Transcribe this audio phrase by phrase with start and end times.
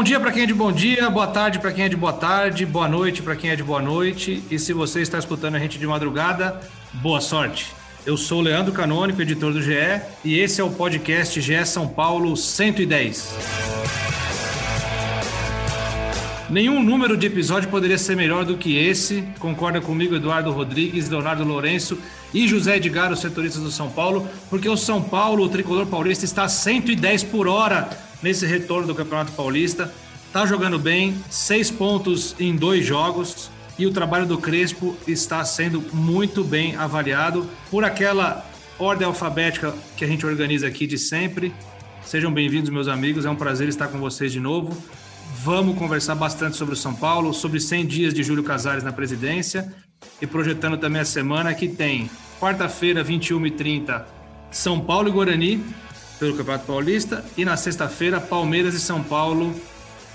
[0.00, 2.14] Bom dia para quem é de bom dia, boa tarde para quem é de boa
[2.14, 4.42] tarde, boa noite para quem é de boa noite.
[4.50, 6.58] E se você está escutando a gente de madrugada,
[6.94, 7.74] boa sorte.
[8.06, 12.34] Eu sou Leandro Canônico, editor do GE, e esse é o podcast GE São Paulo
[12.34, 13.34] 110.
[16.48, 19.22] Nenhum número de episódio poderia ser melhor do que esse.
[19.38, 21.98] Concorda comigo Eduardo Rodrigues, Leonardo Lourenço
[22.32, 26.24] e José Edgar, os setoristas do São Paulo, porque o São Paulo, o tricolor paulista,
[26.24, 29.92] está a 110 por hora nesse retorno do Campeonato Paulista.
[30.26, 33.50] Está jogando bem, seis pontos em dois jogos.
[33.78, 38.46] E o trabalho do Crespo está sendo muito bem avaliado por aquela
[38.78, 41.52] ordem alfabética que a gente organiza aqui de sempre.
[42.04, 43.24] Sejam bem-vindos, meus amigos.
[43.24, 44.76] É um prazer estar com vocês de novo.
[45.42, 49.72] Vamos conversar bastante sobre o São Paulo, sobre 100 dias de Júlio Casares na presidência
[50.20, 54.02] e projetando também a semana que tem quarta-feira, 21h30,
[54.50, 55.64] São Paulo e Guarani
[56.20, 59.58] pelo Campeonato Paulista e na sexta-feira, Palmeiras e São Paulo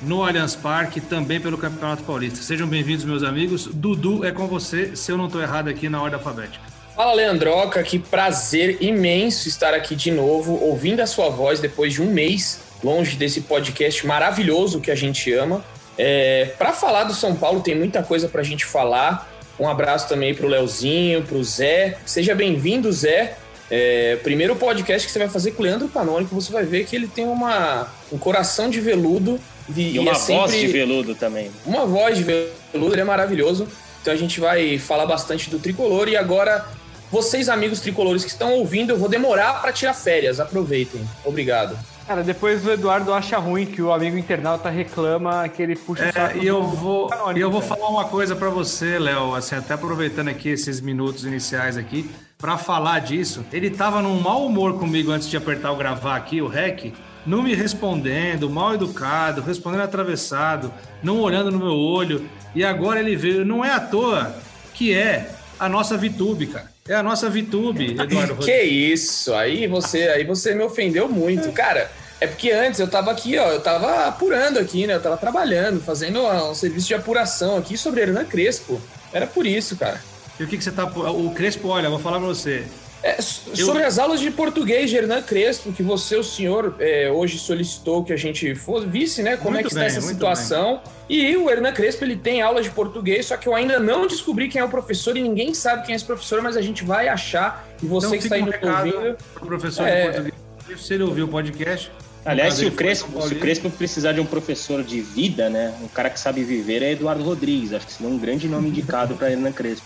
[0.03, 2.43] no Allianz Parque, também pelo Campeonato Paulista.
[2.43, 3.65] Sejam bem-vindos, meus amigos.
[3.65, 6.63] Dudu, é com você, se eu não estou errado aqui na ordem alfabética.
[6.95, 12.01] Fala, Leandroca, que prazer imenso estar aqui de novo, ouvindo a sua voz depois de
[12.01, 15.65] um mês longe desse podcast maravilhoso que a gente ama.
[15.97, 19.29] É, para falar do São Paulo, tem muita coisa para a gente falar.
[19.59, 21.97] Um abraço também para o Leozinho, para o Zé.
[22.05, 23.37] Seja bem-vindo, Zé.
[23.69, 26.95] É, primeiro podcast que você vai fazer com o Leandro Canônico, você vai ver que
[26.95, 29.39] ele tem uma, um coração de veludo.
[29.75, 31.51] E, e uma é voz de veludo também.
[31.65, 33.67] Uma voz de veludo, ele é maravilhoso.
[34.01, 36.07] Então a gente vai falar bastante do tricolor.
[36.07, 36.65] E agora,
[37.11, 40.39] vocês, amigos tricolores que estão ouvindo, eu vou demorar para tirar férias.
[40.39, 41.01] Aproveitem.
[41.23, 41.75] Obrigado.
[42.05, 46.09] Cara, depois o Eduardo acha ruim que o amigo internauta reclama que ele puxa é,
[46.09, 46.37] o saco.
[46.37, 50.27] E eu vou, e eu vou falar uma coisa para você, Léo, assim, até aproveitando
[50.27, 52.07] aqui esses minutos iniciais aqui,
[52.45, 53.43] para falar disso.
[53.51, 56.93] Ele tava num mau humor comigo antes de apertar o gravar aqui, o REC,
[57.25, 62.29] não me respondendo, mal educado, respondendo atravessado, não olhando no meu olho.
[62.53, 64.35] E agora ele veio, não é à toa
[64.75, 66.69] que é a nossa VTube, cara.
[66.87, 68.35] É a nossa VTube, Eduardo.
[68.35, 69.33] que isso?
[69.33, 71.89] Aí você, aí você me ofendeu muito, cara.
[72.21, 74.93] É porque antes eu tava aqui, ó, eu tava apurando aqui, né?
[74.93, 78.79] Eu tava trabalhando, fazendo um serviço de apuração aqui sobre Hernan Crespo.
[79.11, 79.99] Era por isso, cara.
[80.39, 80.85] E o que, que você tá.
[80.85, 82.65] O Crespo, olha, vou falar pra você.
[83.03, 83.87] É, sobre eu...
[83.87, 88.11] as aulas de português de Hernan Crespo, que você, o senhor, é, hoje solicitou que
[88.11, 90.81] a gente fosse, visse, né, como muito é que bem, está essa situação.
[91.07, 91.19] Bem.
[91.19, 94.49] E o Hernan Crespo, ele tem aula de português, só que eu ainda não descobri
[94.49, 97.07] quem é o professor e ninguém sabe quem é esse professor, mas a gente vai
[97.07, 97.67] achar.
[97.81, 99.17] E você então, que está indo um ouvindo...
[99.39, 100.09] O professor é...
[100.09, 101.91] de português, se ele ouviu o podcast...
[102.25, 105.87] Aliás, se o, Crespo, se o Crespo precisar de um professor de vida, né, um
[105.87, 107.71] cara que sabe viver é Eduardo Rodrigues.
[107.71, 109.85] Acho que seria um grande nome indicado para Hernan Crespo.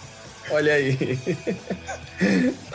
[0.52, 0.98] Olha aí.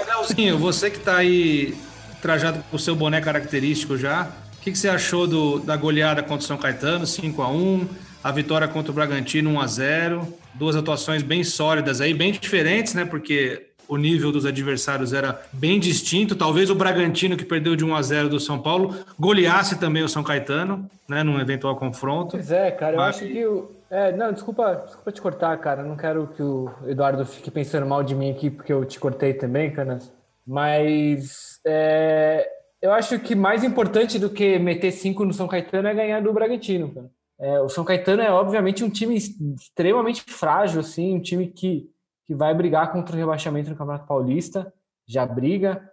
[0.06, 1.74] Leozinho, você que está aí
[2.20, 6.22] trajado com o seu boné característico já, o que, que, você achou do, da goleada
[6.22, 7.88] contra o São Caetano, 5 a 1
[8.22, 12.94] a vitória contra o Bragantino 1 a 0 duas atuações bem sólidas aí, bem diferentes,
[12.94, 13.04] né?
[13.04, 16.34] Porque o nível dos adversários era bem distinto.
[16.34, 20.08] Talvez o Bragantino, que perdeu de 1 a 0 do São Paulo, goleasse também o
[20.08, 21.22] São Caetano, né?
[21.22, 22.30] Num eventual confronto.
[22.30, 23.20] Pois é, cara, Mas...
[23.20, 25.84] eu acho que o é, não, desculpa, desculpa te cortar, cara.
[25.84, 29.32] Não quero que o Eduardo fique pensando mal de mim aqui, porque eu te cortei
[29.32, 30.12] também, Canas.
[30.44, 32.44] Mas é,
[32.82, 36.32] eu acho que mais importante do que meter cinco no São Caetano é ganhar do
[36.32, 37.10] Bragantino, cara.
[37.38, 41.88] É, o São Caetano é, obviamente, um time extremamente frágil, assim, um time que,
[42.26, 44.72] que vai brigar contra o rebaixamento no Campeonato Paulista,
[45.06, 45.88] já briga.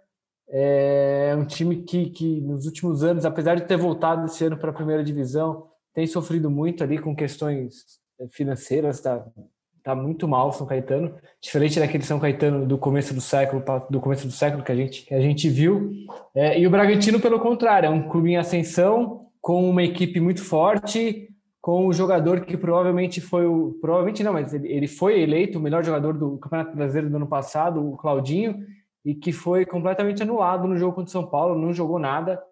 [0.50, 4.70] É um time que, que nos últimos anos, apesar de ter voltado esse ano para
[4.70, 9.24] a primeira divisão, tem sofrido muito ali com questões eh, financeiras, tá,
[9.82, 14.26] tá muito mal São Caetano, diferente daquele São Caetano do começo do século, do começo
[14.26, 15.92] do século que a gente, que a gente viu.
[16.34, 20.42] É, e o Bragantino, pelo contrário, é um clube em ascensão, com uma equipe muito
[20.42, 21.28] forte,
[21.60, 23.78] com o jogador que provavelmente foi o.
[23.80, 27.26] Provavelmente não, mas ele, ele foi eleito o melhor jogador do Campeonato Brasileiro do ano
[27.26, 28.66] passado, o Claudinho,
[29.04, 32.42] e que foi completamente anulado no jogo contra o São Paulo, não jogou nada.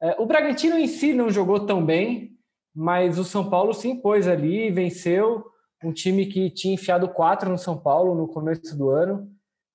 [0.00, 2.32] É, o Bragantino em si não jogou tão bem,
[2.74, 5.44] mas o São Paulo se impôs ali, venceu
[5.84, 9.28] um time que tinha enfiado quatro no São Paulo no começo do ano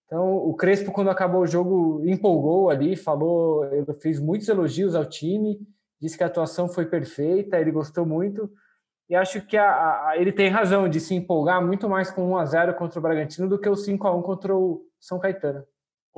[0.05, 3.63] Então, o Crespo, quando acabou o jogo, empolgou ali, falou,
[3.99, 5.59] fez muitos elogios ao time,
[6.01, 8.49] disse que a atuação foi perfeita, ele gostou muito.
[9.09, 12.37] E acho que a, a, ele tem razão de se empolgar muito mais com 1
[12.37, 15.63] a 0 contra o Bragantino do que o 5 a 1 contra o São Caetano.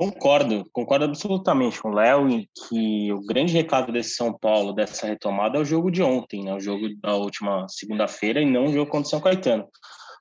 [0.00, 5.06] Concordo, concordo absolutamente com o Léo em que o grande recado desse São Paulo, dessa
[5.06, 6.54] retomada, é o jogo de ontem, né?
[6.54, 9.68] o jogo da última segunda-feira e não o jogo contra o São Caetano.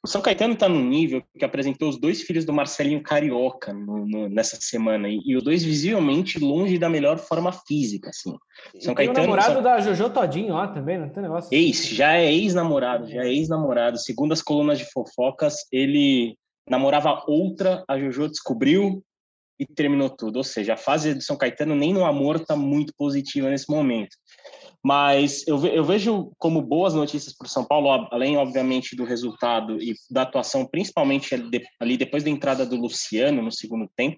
[0.04, 4.06] O São Caetano está num nível que apresentou os dois filhos do Marcelinho Carioca no,
[4.06, 8.36] no, nessa semana e, e, os dois visivelmente longe da melhor forma física, assim.
[8.82, 9.64] São Caetano, o namorado São...
[9.64, 11.48] da Jojo Todinho lá também, não tem negócio?
[11.54, 13.98] Ex, já é ex-namorado, já é ex-namorado.
[13.98, 16.36] Segundo as colunas de fofocas, ele
[16.70, 19.02] namorava outra, a Jojo descobriu
[19.60, 20.38] e terminou tudo.
[20.38, 24.16] Ou seja, a fase do São Caetano nem no amor está muito positiva nesse momento.
[24.84, 29.82] Mas eu, eu vejo como boas notícias para o São Paulo, além, obviamente, do resultado
[29.82, 31.36] e da atuação, principalmente
[31.80, 34.18] ali depois da entrada do Luciano no segundo tempo,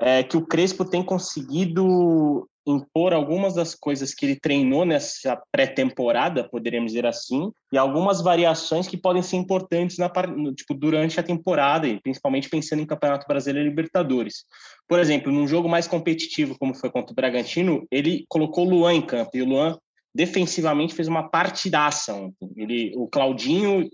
[0.00, 6.48] é que o Crespo tem conseguido impor algumas das coisas que ele treinou nessa pré-temporada,
[6.48, 10.10] poderíamos dizer assim, e algumas variações que podem ser importantes na,
[10.54, 14.44] tipo, durante a temporada, e principalmente pensando em Campeonato Brasileiro e Libertadores.
[14.86, 18.94] Por exemplo, num jogo mais competitivo, como foi contra o Bragantino, ele colocou o Luan
[18.94, 19.78] em campo, e o Luan
[20.14, 22.50] defensivamente fez uma partidaça ontem.
[22.56, 23.88] Ele, o Claudinho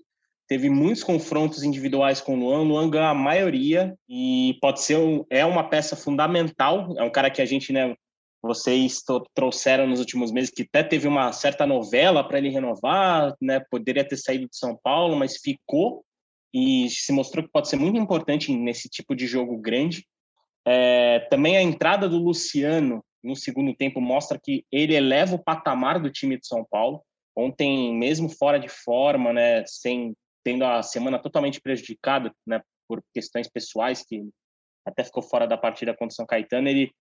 [0.48, 4.98] teve muitos confrontos individuais com o Luan, o Luan ganhou a maioria e pode ser
[5.30, 7.94] é uma peça fundamental, é um cara que a gente, né,
[8.44, 9.02] vocês
[9.34, 14.06] trouxeram nos últimos meses que até teve uma certa novela para ele renovar, né, poderia
[14.06, 16.04] ter saído de São Paulo, mas ficou
[16.52, 20.06] e se mostrou que pode ser muito importante nesse tipo de jogo grande.
[20.66, 25.98] É, também a entrada do Luciano no segundo tempo mostra que ele eleva o patamar
[25.98, 27.02] do time de São Paulo.
[27.36, 30.14] Ontem, mesmo fora de forma, né, sem
[30.44, 34.28] tendo a semana totalmente prejudicada, né, por questões pessoais que
[34.86, 36.92] até ficou fora da partida contra o São Caetano, ele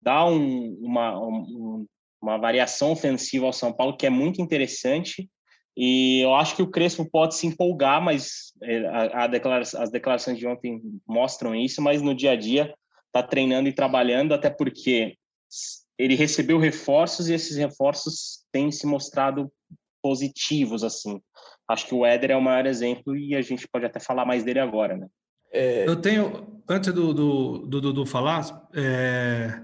[0.00, 1.86] dá um, uma, um,
[2.22, 5.28] uma variação ofensiva ao São Paulo que é muito interessante.
[5.76, 9.90] E eu acho que o Crespo pode se empolgar, mas é, a, a declara as
[9.90, 12.74] declarações de ontem mostram isso, mas no dia a dia
[13.06, 15.16] está treinando e trabalhando, até porque
[15.98, 19.50] ele recebeu reforços e esses reforços têm se mostrado
[20.02, 21.20] positivos, assim.
[21.68, 24.42] Acho que o Éder é o maior exemplo e a gente pode até falar mais
[24.42, 25.06] dele agora, né?
[25.52, 25.86] É...
[25.86, 29.62] Eu tenho, antes do Dudu do, do, do, falar, é...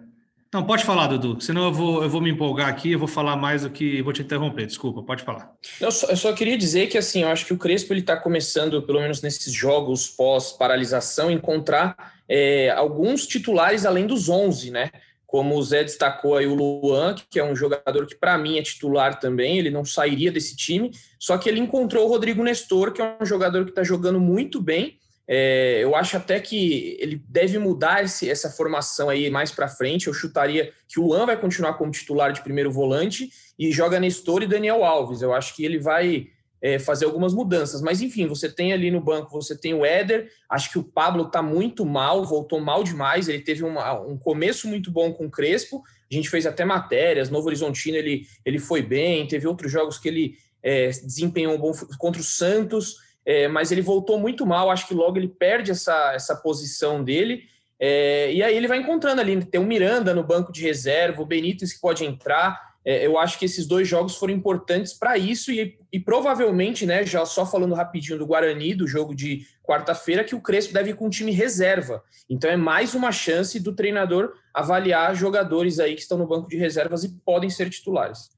[0.56, 3.36] não, pode falar, Dudu, senão eu vou, eu vou me empolgar aqui, eu vou falar
[3.36, 5.52] mais do que, vou te interromper, desculpa, pode falar.
[5.78, 8.16] Eu só, eu só queria dizer que, assim, eu acho que o Crespo, ele está
[8.16, 14.90] começando, pelo menos nesses jogos pós-paralisação, encontrar é, alguns titulares além dos 11, né?
[15.26, 18.62] Como o Zé destacou aí o Luan, que é um jogador que para mim é
[18.62, 23.02] titular também, ele não sairia desse time, só que ele encontrou o Rodrigo Nestor, que
[23.02, 24.98] é um jogador que está jogando muito bem.
[25.28, 30.06] É, eu acho até que ele deve mudar esse, essa formação aí mais para frente.
[30.06, 34.42] Eu chutaria que o Luan vai continuar como titular de primeiro volante e joga Nestor
[34.42, 35.22] e Daniel Alves.
[35.22, 36.28] Eu acho que ele vai
[36.60, 37.80] é, fazer algumas mudanças.
[37.80, 41.24] Mas enfim, você tem ali no banco, você tem o Éder, acho que o Pablo
[41.24, 45.30] está muito mal, voltou mal demais, ele teve uma, um começo muito bom com o
[45.30, 49.98] Crespo, a gente fez até matérias, Novo Horizontino ele, ele foi bem, teve outros jogos
[49.98, 52.96] que ele é, desempenhou um bom contra o Santos,
[53.26, 57.42] é, mas ele voltou muito mal, acho que logo ele perde essa, essa posição dele,
[57.78, 61.26] é, e aí ele vai encontrando ali, tem o Miranda no banco de reserva, o
[61.26, 65.50] Benítez que pode entrar, é, eu acho que esses dois jogos foram importantes para isso
[65.50, 70.36] e, e, provavelmente, né, já só falando rapidinho do Guarani, do jogo de quarta-feira, que
[70.36, 72.04] o Crespo deve ir com um time reserva.
[72.30, 76.56] Então é mais uma chance do treinador avaliar jogadores aí que estão no banco de
[76.56, 78.30] reservas e podem ser titulares.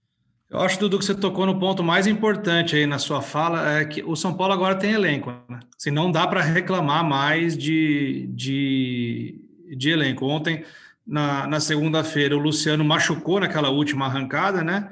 [0.50, 3.84] Eu acho, Dudu, que você tocou no ponto mais importante aí na sua fala, é
[3.84, 5.30] que o São Paulo agora tem elenco.
[5.46, 5.60] Né?
[5.76, 9.44] Assim, não dá para reclamar mais de, de,
[9.76, 10.24] de elenco.
[10.26, 10.64] Ontem
[11.06, 14.90] na, na segunda-feira o Luciano machucou naquela última arrancada, né?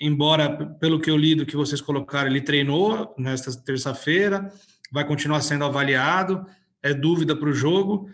[0.00, 0.48] Embora,
[0.80, 4.50] pelo que eu li do que vocês colocaram, ele treinou nesta terça-feira,
[4.90, 6.46] vai continuar sendo avaliado,
[6.82, 8.08] é dúvida para o jogo,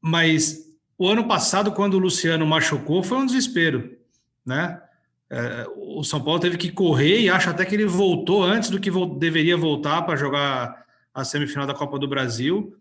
[0.00, 3.96] mas o ano passado, quando o Luciano machucou, foi um desespero,
[4.46, 4.80] né?
[5.34, 8.78] É, o São Paulo teve que correr e acho até que ele voltou antes do
[8.78, 10.84] que deveria voltar para jogar
[11.14, 12.76] a semifinal da Copa do Brasil,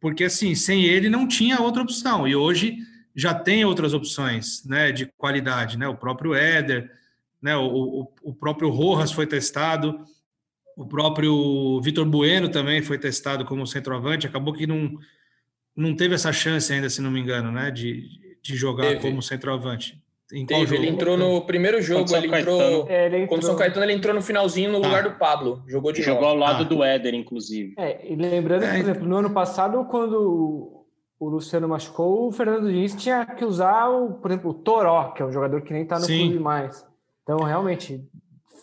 [0.00, 2.26] porque assim, sem ele não tinha outra opção.
[2.26, 2.78] E hoje
[3.14, 5.86] já tem outras opções né, de qualidade, né?
[5.86, 6.90] O próprio Éder,
[7.40, 10.04] né, o, o, o próprio Rojas foi testado,
[10.76, 14.98] o próprio Vitor Bueno também foi testado como centroavante, acabou que não,
[15.76, 18.08] não teve essa chance ainda, se não me engano, né, de,
[18.42, 19.00] de jogar teve.
[19.00, 20.02] como centroavante.
[20.32, 23.28] Em teve, ele entrou no primeiro jogo, ele entrou, é, ele entrou...
[23.28, 24.86] Contra o São Caetano, ele entrou no finalzinho no ah.
[24.86, 26.66] lugar do Pablo, jogou de Jogou ao lado ah.
[26.66, 27.74] do Éder, inclusive.
[27.76, 28.70] É, e lembrando, é.
[28.70, 30.86] por exemplo, no ano passado, quando
[31.18, 35.22] o Luciano machucou, o Fernando Diniz tinha que usar, o, por exemplo, o Toró, que
[35.22, 36.20] é um jogador que nem está no Sim.
[36.20, 36.86] clube mais.
[37.22, 38.02] Então, realmente,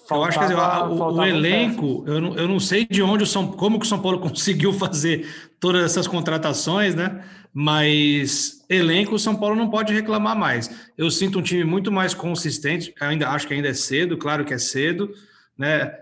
[0.07, 3.27] Faltava, eu acho que o, o elenco, eu não, eu não sei de onde o
[3.27, 5.27] São como que o São Paulo conseguiu fazer
[5.59, 7.23] todas essas contratações, né?
[7.53, 10.89] Mas elenco, o São Paulo não pode reclamar mais.
[10.98, 14.53] Eu sinto um time muito mais consistente, ainda acho que ainda é cedo, claro que
[14.53, 15.13] é cedo,
[15.58, 15.93] né?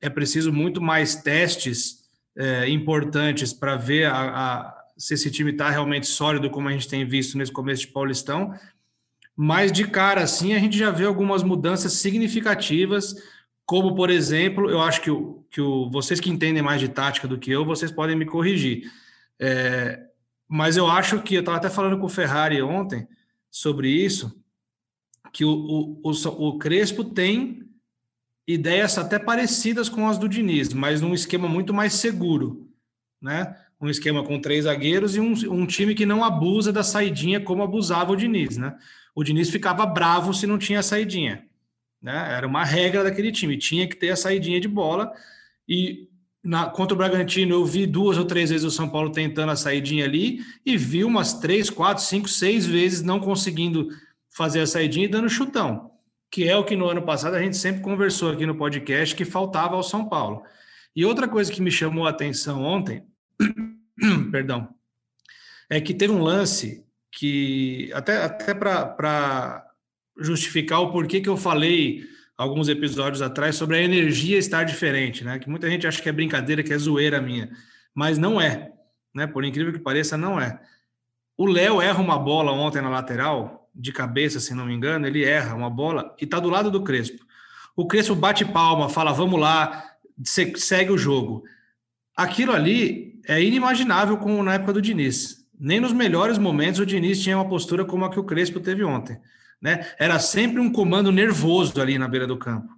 [0.00, 2.04] É preciso muito mais testes
[2.36, 6.88] é, importantes para ver a, a, se esse time está realmente sólido, como a gente
[6.88, 8.54] tem visto nesse começo de Paulistão.
[9.36, 13.14] Mas de cara, assim, a gente já vê algumas mudanças significativas
[13.64, 17.26] como, por exemplo, eu acho que, o, que o, vocês que entendem mais de tática
[17.28, 18.90] do que eu, vocês podem me corrigir.
[19.40, 20.00] É,
[20.52, 23.08] mas eu acho que eu estava até falando com o Ferrari ontem
[23.50, 24.38] sobre isso,
[25.32, 27.66] que o, o, o, o Crespo tem
[28.46, 32.68] ideias até parecidas com as do Diniz, mas num esquema muito mais seguro,
[33.18, 33.56] né?
[33.80, 37.62] Um esquema com três zagueiros e um, um time que não abusa da saidinha como
[37.62, 38.76] abusava o Diniz, né?
[39.14, 41.46] O Diniz ficava bravo se não tinha saidinha.
[42.00, 42.34] Né?
[42.36, 45.12] Era uma regra daquele time, tinha que ter a saidinha de bola.
[45.66, 46.10] E
[46.42, 49.56] na, contra o Bragantino, eu vi duas ou três vezes o São Paulo tentando a
[49.56, 53.88] saidinha ali e vi umas três, quatro, cinco, seis vezes não conseguindo
[54.28, 55.92] fazer a saidinha e dando chutão,
[56.30, 59.24] que é o que no ano passado a gente sempre conversou aqui no podcast que
[59.24, 60.42] faltava ao São Paulo.
[60.96, 63.04] E outra coisa que me chamou a atenção ontem,
[64.32, 64.68] perdão,
[65.70, 69.66] é que teve um lance que até, até para
[70.18, 72.04] justificar o porquê que eu falei
[72.42, 75.38] alguns episódios atrás sobre a energia estar diferente, né?
[75.38, 77.50] Que muita gente acha que é brincadeira, que é zoeira minha,
[77.94, 78.72] mas não é,
[79.14, 79.26] né?
[79.26, 80.60] Por incrível que pareça, não é.
[81.36, 85.24] O Léo erra uma bola ontem na lateral, de cabeça, se não me engano, ele
[85.24, 87.24] erra uma bola e tá do lado do Crespo.
[87.74, 89.82] O Crespo bate palma, fala, vamos lá,
[90.22, 91.44] segue o jogo.
[92.14, 95.46] Aquilo ali é inimaginável como na época do Diniz.
[95.58, 98.84] Nem nos melhores momentos o Diniz tinha uma postura como a que o Crespo teve
[98.84, 99.18] ontem
[99.62, 99.86] né?
[99.96, 102.68] Era sempre um comando nervoso ali na beira do campo,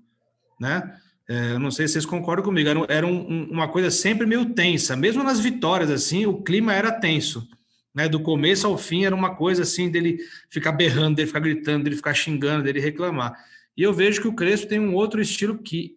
[0.60, 1.00] né?
[1.26, 4.94] É, não sei se vocês concordam comigo, era, era um, uma coisa sempre meio tensa,
[4.94, 7.48] mesmo nas vitórias, assim, o clima era tenso,
[7.94, 8.06] né?
[8.06, 10.18] Do começo ao fim era uma coisa assim dele
[10.50, 13.34] ficar berrando, dele ficar gritando, dele ficar xingando, dele reclamar.
[13.74, 15.96] E eu vejo que o Crespo tem um outro estilo que,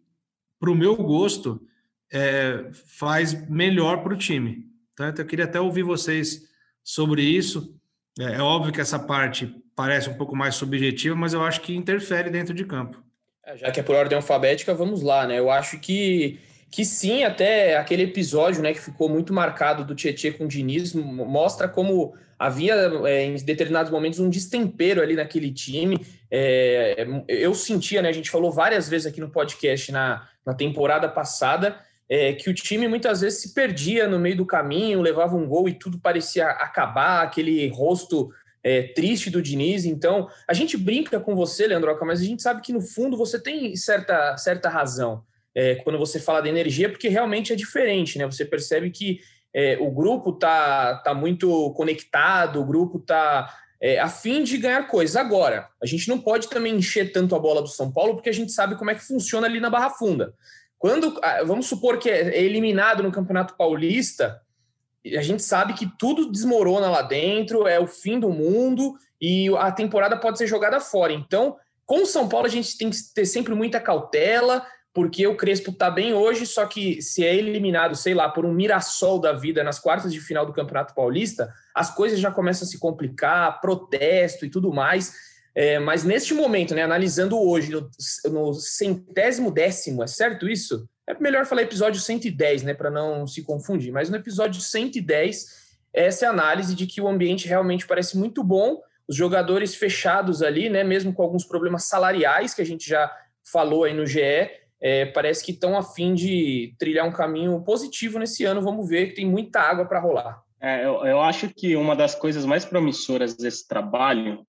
[0.57, 1.61] para o meu gosto,
[2.09, 4.65] é, faz melhor para o time.
[4.93, 6.47] Então, eu queria até ouvir vocês
[6.81, 7.75] sobre isso.
[8.17, 11.75] É, é óbvio que essa parte parece um pouco mais subjetiva, mas eu acho que
[11.75, 12.99] interfere dentro de campo.
[13.45, 15.37] É, já que é por ordem alfabética, vamos lá, né?
[15.37, 16.39] Eu acho que,
[16.71, 20.95] que sim, até aquele episódio né, que ficou muito marcado do Tietchan com o Diniz
[20.95, 22.73] mostra como havia
[23.05, 26.03] é, em determinados momentos um destempero ali naquele time.
[26.31, 28.09] É, eu sentia, né?
[28.09, 31.77] A gente falou várias vezes aqui no podcast na, na temporada passada.
[32.09, 35.67] É, que o time muitas vezes se perdia no meio do caminho, levava um gol
[35.69, 38.31] e tudo parecia acabar, aquele rosto
[38.67, 39.85] é, triste do Diniz.
[39.85, 43.39] Então, a gente brinca com você, Leandroca, mas a gente sabe que no fundo você
[43.39, 45.23] tem certa, certa razão
[45.55, 48.25] é, quando você fala da energia, porque realmente é diferente, né?
[48.25, 49.21] Você percebe que
[49.53, 54.85] é, o grupo tá, tá muito conectado, o grupo tá é, a fim de ganhar
[54.85, 55.15] coisas.
[55.15, 58.33] Agora, a gente não pode também encher tanto a bola do São Paulo, porque a
[58.33, 60.33] gente sabe como é que funciona ali na Barra Funda.
[60.77, 64.41] Quando, ah, vamos supor que é eliminado no Campeonato Paulista,
[65.15, 69.71] a gente sabe que tudo desmorona lá dentro, é o fim do mundo e a
[69.71, 71.13] temporada pode ser jogada fora.
[71.13, 75.37] Então, com o São Paulo, a gente tem que ter sempre muita cautela, porque o
[75.37, 79.31] Crespo tá bem hoje, só que se é eliminado, sei lá, por um Mirassol da
[79.31, 83.61] vida nas quartas de final do Campeonato Paulista, as coisas já começam a se complicar,
[83.61, 85.13] protesto e tudo mais.
[85.53, 87.89] É, mas neste momento, né, analisando hoje, no,
[88.31, 90.87] no centésimo décimo, é certo isso?
[91.07, 93.93] É melhor falar episódio 110, né, para não se confundir.
[93.93, 98.81] Mas no episódio 110, essa é análise de que o ambiente realmente parece muito bom,
[99.07, 103.09] os jogadores fechados ali, né, mesmo com alguns problemas salariais que a gente já
[103.51, 108.19] falou aí no GE, é, parece que estão a fim de trilhar um caminho positivo
[108.19, 108.61] nesse ano.
[108.61, 110.43] Vamos ver que tem muita água para rolar.
[110.59, 114.45] É, eu, eu acho que uma das coisas mais promissoras desse trabalho,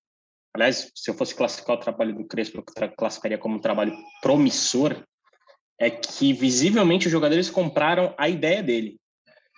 [0.54, 5.02] aliás, se eu fosse classificar o trabalho do Crespo, eu classificaria como um trabalho promissor,
[5.78, 8.98] é que visivelmente os jogadores compraram a ideia dele.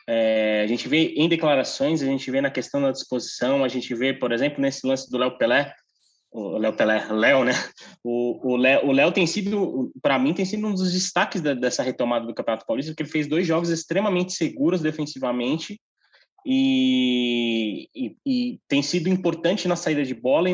[0.09, 3.95] É, a gente vê em declarações, a gente vê na questão da disposição, a gente
[3.95, 5.73] vê, por exemplo, nesse lance do Léo Pelé,
[6.33, 7.53] o Léo Pelé, Léo, né?
[8.05, 11.55] O, o Léo, o Léo tem sido, para mim, tem sido um dos destaques da,
[11.55, 15.81] dessa retomada do Campeonato Paulista, porque ele fez dois jogos extremamente seguros defensivamente
[16.45, 20.49] e, e, e, tem sido importante na saída de bola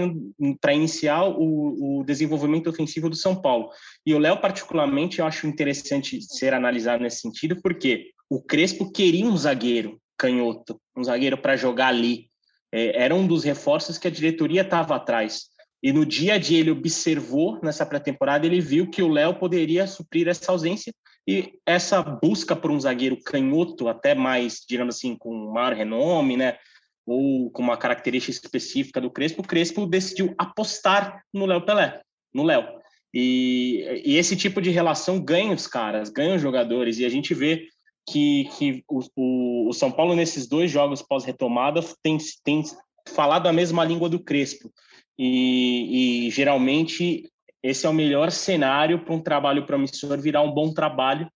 [0.60, 3.70] para iniciar o, o, desenvolvimento ofensivo do São Paulo.
[4.04, 9.26] E o Léo, particularmente, eu acho interessante ser analisado nesse sentido, porque o Crespo queria
[9.26, 12.28] um zagueiro canhoto, um zagueiro para jogar ali,
[12.72, 15.46] é, era um dos reforços que a diretoria estava atrás.
[15.82, 19.86] E no dia a dia ele observou nessa pré-temporada, ele viu que o Léo poderia
[19.86, 20.92] suprir essa ausência
[21.26, 26.56] e essa busca por um zagueiro canhoto, até mais, digamos assim, com maior renome, né?
[27.04, 32.00] Ou com uma característica específica do Crespo, o Crespo decidiu apostar no Léo Pelé,
[32.32, 32.64] no Léo.
[33.12, 37.34] E, e, esse tipo de relação ganha os caras, ganha os jogadores, e a gente
[37.34, 37.66] vê
[38.08, 42.62] que, que o, o, o São Paulo, nesses dois jogos pós-retomada, tem, tem
[43.08, 44.72] falado a mesma língua do Crespo
[45.18, 47.30] e, e geralmente
[47.68, 51.28] esse é o melhor cenário para um trabalho promissor virar um bom trabalho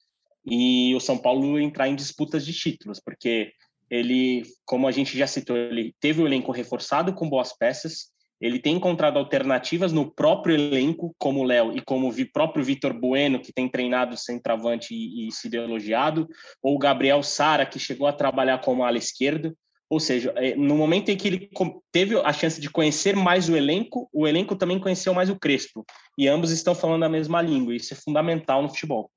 [0.46, 3.52] e o São Paulo entrar em disputas de títulos, porque
[3.90, 8.10] ele, como a gente já citou, ele teve o elenco reforçado com boas peças,
[8.40, 12.94] ele tem encontrado alternativas no próprio elenco, como o Léo e como o próprio Vitor
[12.94, 16.26] Bueno, que tem treinado centroavante e, e sido elogiado,
[16.62, 19.54] ou o Gabriel Sara, que chegou a trabalhar como ala esquerdo.
[19.90, 21.50] Ou seja, é, no momento em que ele
[21.90, 25.84] teve a chance de conhecer mais o elenco, o elenco também conheceu mais o Crespo.
[26.16, 27.74] E ambos estão falando a mesma língua.
[27.74, 29.10] Isso é fundamental no futebol.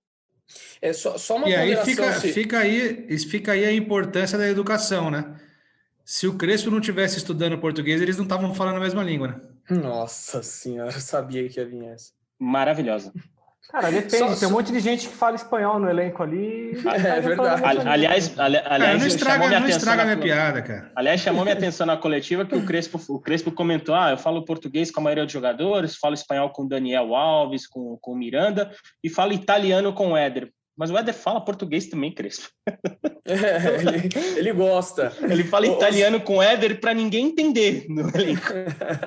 [0.81, 2.33] É só, só uma e aí fica, se...
[2.33, 5.39] fica aí fica aí a importância da educação, né?
[6.03, 9.41] Se o Crespo não tivesse estudando português, eles não estavam falando a mesma língua, né?
[9.69, 12.11] Nossa senhora, eu sabia que ia vir essa.
[12.37, 13.13] Maravilhosa.
[13.69, 14.17] Cara, depende.
[14.17, 14.47] Só, tem só...
[14.47, 16.77] um monte de gente que fala espanhol no elenco ali.
[16.85, 17.87] É, é verdade.
[17.87, 20.91] aliás, ali, aliás não estraga, minha, não estraga minha piada, cara.
[20.95, 24.45] Aliás, chamou minha atenção na coletiva que o Crespo, o Crespo comentou: ah, eu falo
[24.45, 28.71] português com a maioria dos jogadores, falo espanhol com Daniel Alves, com, com Miranda,
[29.03, 30.51] e falo italiano com o Éder.
[30.75, 32.49] Mas o Éder fala português também, Crespo.
[33.25, 35.13] É, ele, ele, gosta.
[35.21, 38.51] Ele fala italiano com o Éder para ninguém entender no elenco.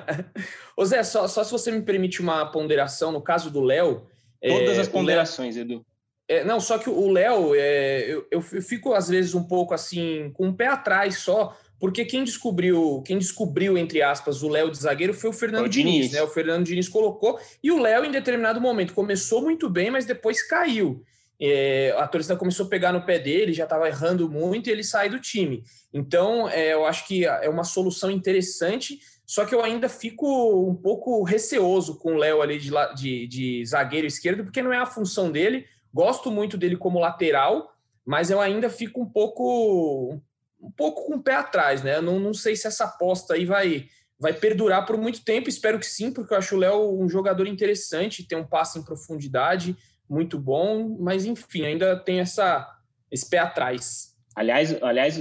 [0.75, 4.07] Ô Zé, só, só se você me permite uma ponderação, no caso do Léo,
[4.41, 5.85] Todas é, as ponderações, Léo, Edu.
[6.27, 10.29] É, não, só que o Léo, é, eu, eu fico às vezes um pouco assim,
[10.33, 14.69] com o um pé atrás só, porque quem descobriu, quem descobriu, entre aspas, o Léo
[14.69, 16.21] de zagueiro foi o Fernando o Diniz, Diniz, né?
[16.21, 20.41] O Fernando Diniz colocou, e o Léo, em determinado momento, começou muito bem, mas depois
[20.41, 21.03] caiu.
[21.39, 24.83] É, a torcida começou a pegar no pé dele, já estava errando muito e ele
[24.83, 25.63] sai do time.
[25.93, 30.25] Então, é, eu acho que é uma solução interessante só que eu ainda fico
[30.69, 34.77] um pouco receoso com o Léo ali de, de, de, zagueiro esquerdo, porque não é
[34.77, 35.65] a função dele.
[35.93, 37.73] Gosto muito dele como lateral,
[38.05, 40.17] mas eu ainda fico um pouco
[40.59, 41.97] um pouco com o pé atrás, né?
[41.97, 45.49] Eu não, não sei se essa aposta aí vai, vai perdurar por muito tempo.
[45.49, 48.83] Espero que sim, porque eu acho o Léo um jogador interessante, tem um passe em
[48.83, 49.77] profundidade
[50.09, 52.65] muito bom, mas enfim, ainda tem essa,
[53.11, 54.15] esse pé atrás.
[54.37, 55.19] Aliás, aliás,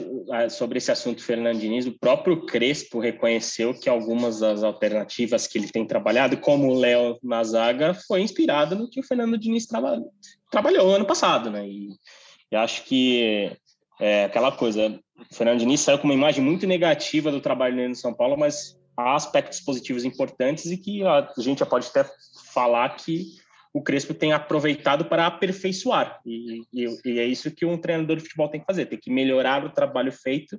[0.51, 5.71] sobre esse assunto Fernando Diniz, o próprio Crespo reconheceu que algumas das alternativas que ele
[5.71, 9.99] tem trabalhado, como o Léo na zaga, foi inspirado no que o Fernando Diniz traba,
[10.51, 11.67] trabalhou ano passado, né?
[11.67, 11.89] E,
[12.53, 13.51] e acho que
[13.99, 15.01] é aquela coisa,
[15.31, 18.37] o Fernando Diniz saiu com uma imagem muito negativa do trabalho dele no São Paulo,
[18.37, 22.05] mas há aspectos positivos importantes e que a gente já pode até
[22.53, 23.29] falar que
[23.77, 26.19] o Crespo tem aproveitado para aperfeiçoar.
[26.25, 29.13] E, e, e, é isso que um treinador de futebol tem que fazer, tem que
[29.13, 30.59] melhorar o trabalho feito,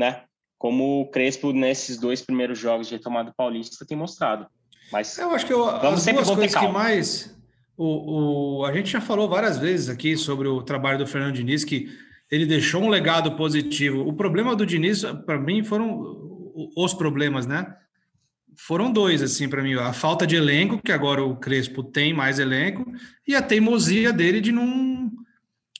[0.00, 0.22] né?
[0.56, 4.46] Como o Crespo, nesses dois primeiros jogos de retomada paulista, tem mostrado.
[4.90, 7.36] Mas eu acho que eu, vamos as duas coisas que mais.
[7.76, 11.64] O, o, a gente já falou várias vezes aqui sobre o trabalho do Fernando Diniz,
[11.64, 11.90] que
[12.30, 14.08] ele deixou um legado positivo.
[14.08, 17.76] O problema do Diniz, para mim, foram os problemas, né?
[18.56, 19.74] Foram dois, assim, para mim.
[19.74, 22.90] A falta de elenco, que agora o Crespo tem mais elenco,
[23.26, 25.10] e a teimosia dele de não,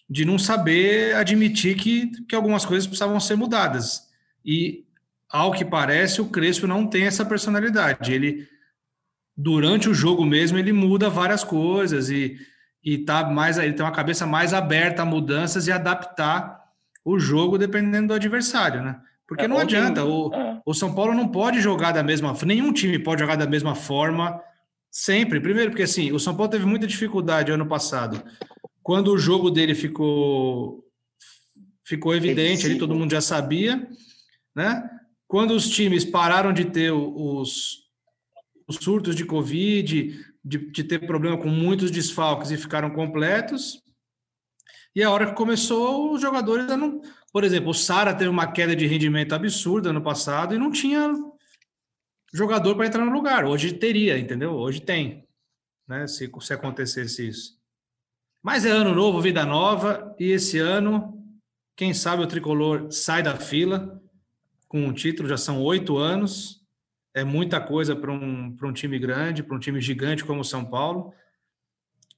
[0.08, 4.02] de não saber admitir que, que algumas coisas precisavam ser mudadas.
[4.44, 4.84] E,
[5.30, 8.12] ao que parece, o Crespo não tem essa personalidade.
[8.12, 8.46] Ele,
[9.37, 12.37] durante o jogo mesmo, ele muda várias coisas e,
[12.82, 16.62] e tá mais, ele tem uma cabeça mais aberta a mudanças e adaptar
[17.04, 19.00] o jogo dependendo do adversário, né?
[19.26, 20.60] Porque é, não adianta, o, é.
[20.66, 24.40] o São Paulo não pode jogar da mesma nenhum time pode jogar da mesma forma
[24.90, 25.40] sempre.
[25.40, 28.22] Primeiro, porque assim, o São Paulo teve muita dificuldade ano passado.
[28.82, 30.84] Quando o jogo dele ficou
[31.87, 33.87] ficou evidente, ali todo mundo já sabia,
[34.54, 34.88] né?
[35.26, 37.84] Quando os times pararam de ter os,
[38.66, 43.83] os surtos de Covid, de, de ter problema com muitos desfalques e ficaram completos,
[44.94, 47.00] e a hora que começou, os jogadores não,
[47.33, 51.12] por exemplo, o Sara teve uma queda de rendimento absurda no passado e não tinha
[52.33, 53.44] jogador para entrar no lugar.
[53.44, 54.52] Hoje teria, entendeu?
[54.52, 55.26] Hoje tem,
[55.88, 56.07] né?
[56.07, 57.59] Se, se acontecesse isso.
[58.42, 61.18] Mas é ano novo, vida nova, e esse ano,
[61.74, 64.00] quem sabe o tricolor sai da fila
[64.68, 66.61] com um título, já são oito anos.
[67.14, 70.64] É muita coisa para um, um time grande, para um time gigante como o São
[70.64, 71.14] Paulo.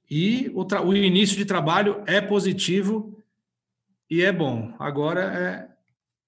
[0.09, 3.21] E o, o início de trabalho é positivo
[4.09, 4.73] e é bom.
[4.79, 5.69] Agora é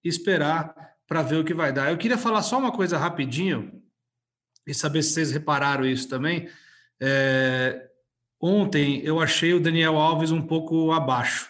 [0.04, 0.76] esperar
[1.08, 1.90] para ver o que vai dar.
[1.90, 3.82] Eu queria falar só uma coisa rapidinho
[4.66, 6.48] e saber se vocês repararam isso também.
[7.00, 7.90] É,
[8.40, 11.50] ontem eu achei o Daniel Alves um pouco abaixo.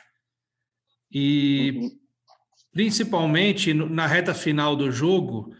[1.12, 1.92] E
[2.72, 5.54] principalmente na reta final do jogo,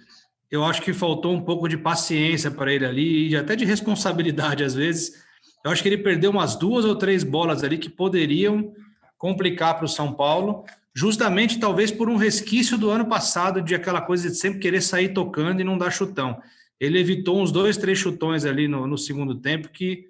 [0.50, 4.64] eu acho que faltou um pouco de paciência para ele ali e até de responsabilidade
[4.64, 5.28] às vezes.
[5.64, 8.74] Eu acho que ele perdeu umas duas ou três bolas ali que poderiam
[9.18, 14.02] complicar para o São Paulo, justamente talvez por um resquício do ano passado de aquela
[14.02, 16.42] coisa de sempre querer sair tocando e não dar chutão.
[16.80, 20.08] Ele evitou uns dois, três chutões ali no, no segundo tempo que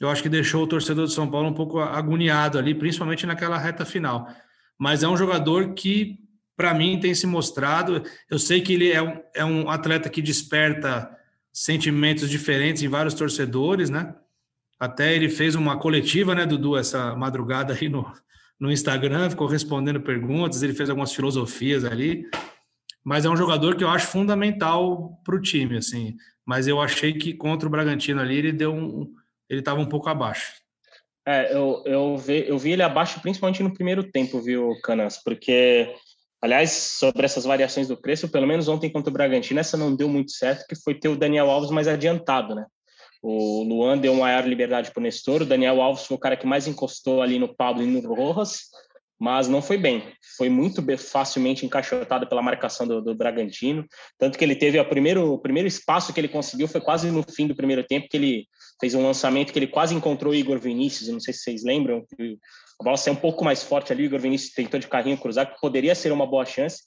[0.00, 3.56] eu acho que deixou o torcedor do São Paulo um pouco agoniado ali, principalmente naquela
[3.56, 4.28] reta final.
[4.78, 6.18] Mas é um jogador que,
[6.54, 8.02] para mim, tem se mostrado.
[8.28, 11.10] Eu sei que ele é um, é um atleta que desperta
[11.50, 14.14] sentimentos diferentes em vários torcedores, né?
[14.78, 18.12] Até ele fez uma coletiva, né, Dudu, essa madrugada aí no,
[18.60, 22.28] no Instagram, ficou respondendo perguntas, ele fez algumas filosofias ali.
[23.04, 26.16] Mas é um jogador que eu acho fundamental para o time, assim.
[26.44, 29.12] Mas eu achei que contra o Bragantino ali ele deu um.
[29.48, 30.54] Ele estava um pouco abaixo.
[31.26, 35.18] É, eu, eu, vi, eu vi ele abaixo principalmente no primeiro tempo, viu, Canas?
[35.22, 35.92] Porque,
[36.40, 40.08] aliás, sobre essas variações do preço, pelo menos ontem contra o Bragantino, essa não deu
[40.08, 42.66] muito certo, que foi ter o Daniel Alves mais adiantado, né?
[43.28, 46.46] O Luan deu maior liberdade para o Nestor, o Daniel Alves foi o cara que
[46.46, 48.66] mais encostou ali no Pablo e no Rojas,
[49.18, 50.04] mas não foi bem.
[50.36, 53.84] Foi muito facilmente encaixotado pela marcação do, do Bragantino,
[54.16, 57.48] tanto que ele teve primeiro, o primeiro espaço que ele conseguiu foi quase no fim
[57.48, 58.46] do primeiro tempo, que ele
[58.80, 62.04] fez um lançamento que ele quase encontrou o Igor Vinícius, não sei se vocês lembram,
[62.80, 65.52] a bola saiu um pouco mais forte ali, o Igor Vinícius tentou de carrinho cruzar,
[65.52, 66.84] que poderia ser uma boa chance,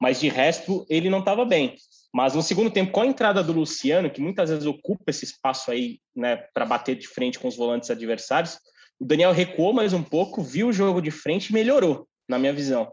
[0.00, 1.74] mas de resto ele não estava bem.
[2.12, 5.70] Mas no segundo tempo, com a entrada do Luciano, que muitas vezes ocupa esse espaço
[5.70, 8.58] aí, né, para bater de frente com os volantes adversários,
[8.98, 12.52] o Daniel recuou mais um pouco, viu o jogo de frente e melhorou, na minha
[12.52, 12.92] visão.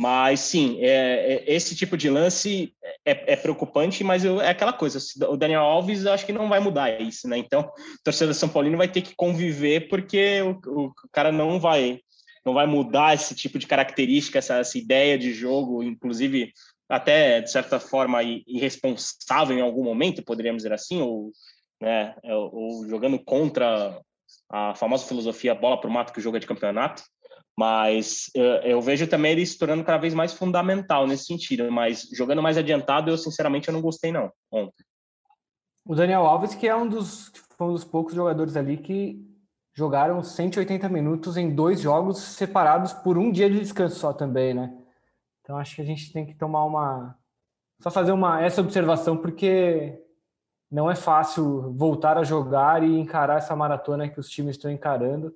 [0.00, 2.72] Mas sim, é, é, esse tipo de lance
[3.04, 5.00] é, é preocupante, mas eu, é aquela coisa.
[5.28, 7.36] O Daniel Alves, acho que não vai mudar isso, né?
[7.36, 12.00] Então, o torcedor São Paulino vai ter que conviver, porque o, o cara não vai
[12.46, 16.50] não vai mudar esse tipo de característica, essa, essa ideia de jogo, inclusive
[16.88, 21.30] até de certa forma irresponsável em algum momento, poderíamos dizer assim, ou,
[21.80, 24.00] né, ou jogando contra
[24.50, 27.02] a famosa filosofia bola para o mato que o jogo é de campeonato,
[27.58, 32.08] mas eu, eu, vejo também ele se tornando cada vez mais fundamental nesse sentido, mas
[32.14, 34.84] jogando mais adiantado, eu sinceramente eu não gostei não, ontem.
[35.84, 39.20] O Daniel Alves, que é um dos, um dos poucos jogadores ali que
[39.74, 44.72] jogaram 180 minutos em dois jogos separados por um dia de descanso só também, né?
[45.48, 47.16] Então acho que a gente tem que tomar uma
[47.80, 49.98] só fazer uma essa observação porque
[50.70, 55.34] não é fácil voltar a jogar e encarar essa maratona que os times estão encarando.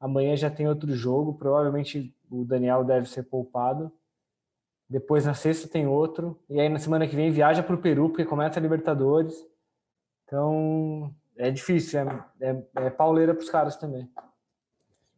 [0.00, 3.92] Amanhã já tem outro jogo, provavelmente o Daniel deve ser poupado.
[4.90, 6.36] Depois na sexta tem outro.
[6.50, 9.36] E aí na semana que vem viaja para o Peru, porque começa a Libertadores.
[10.24, 14.10] Então é difícil, é, é, é pauleira para os caras também.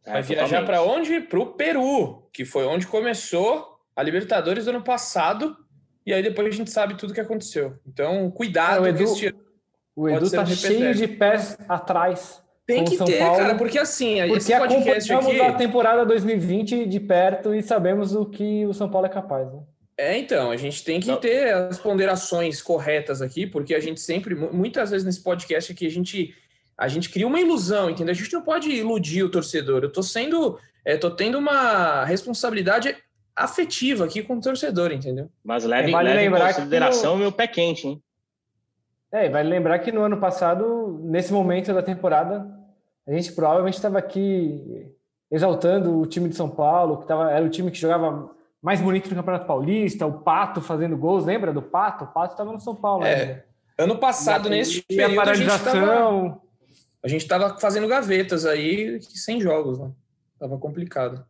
[0.05, 1.21] Vai viajar para onde?
[1.21, 5.57] Para o Peru, que foi onde começou a Libertadores do ano passado.
[6.05, 7.73] E aí depois a gente sabe tudo que aconteceu.
[7.85, 9.35] Então, cuidado é, o Edu, este
[9.95, 12.41] O Edu tá cheio de pés atrás.
[12.65, 15.41] Tem que ter, Paulo, cara, porque assim, porque esse podcast aqui...
[15.41, 19.61] a temporada 2020 de perto e sabemos o que o São Paulo é capaz, né?
[19.97, 21.17] É, então, a gente tem que Não.
[21.17, 25.89] ter as ponderações corretas aqui, porque a gente sempre, muitas vezes nesse podcast aqui, a
[25.89, 26.35] gente,
[26.77, 28.11] a gente cria uma ilusão, entendeu?
[28.11, 29.83] A gente não pode iludir o torcedor.
[29.83, 32.95] Eu tô sendo, é, tô tendo uma responsabilidade
[33.37, 35.29] afetiva aqui com o torcedor, entendeu?
[35.43, 38.03] Mas leve, é, vale leve lembrar em consideração o meu pé quente, hein?
[39.11, 42.45] É, vale lembrar que no ano passado, nesse momento da temporada,
[43.07, 44.91] a gente provavelmente estava aqui
[45.31, 49.07] exaltando o time de São Paulo, que tava, era o time que jogava mais bonito
[49.07, 52.05] do Campeonato Paulista, o Pato fazendo gols, lembra do Pato?
[52.05, 53.05] O Pato estava no São Paulo.
[53.05, 53.43] É, né?
[53.77, 56.41] ano passado, nesse período, a paralisação...
[57.03, 59.91] a gente estava fazendo gavetas aí, sem jogos, né?
[60.39, 61.25] Tava complicado.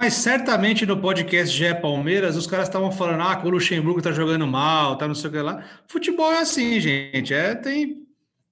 [0.00, 4.46] Mas certamente no podcast Gé Palmeiras, os caras estavam falando, ah, o Luxemburgo tá jogando
[4.46, 5.62] mal, tá não sei o que lá.
[5.86, 7.34] Futebol é assim, gente.
[7.34, 8.06] É, tem.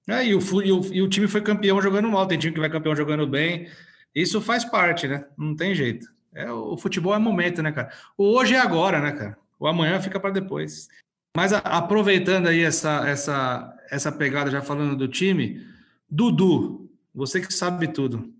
[0.07, 2.59] É, e, o, e, o, e o time foi campeão jogando mal, tem time que
[2.59, 3.67] vai campeão jogando bem.
[4.13, 5.25] Isso faz parte, né?
[5.35, 6.07] Não tem jeito.
[6.35, 7.91] É, o futebol é momento, né, cara?
[8.15, 9.35] O hoje é agora, né, cara?
[9.59, 10.87] O amanhã fica para depois.
[11.35, 15.65] Mas a, aproveitando aí essa, essa, essa pegada, já falando do time,
[16.07, 18.31] Dudu, você que sabe tudo.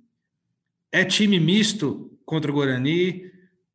[0.91, 3.23] É time misto contra o Guarani?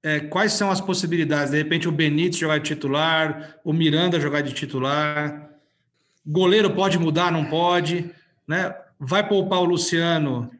[0.00, 1.50] É, quais são as possibilidades?
[1.50, 5.50] De repente, o Benítez jogar de titular, o Miranda jogar de titular.
[6.24, 8.08] Goleiro pode mudar, não pode?
[8.46, 8.72] Né?
[8.96, 10.52] Vai poupar o Luciano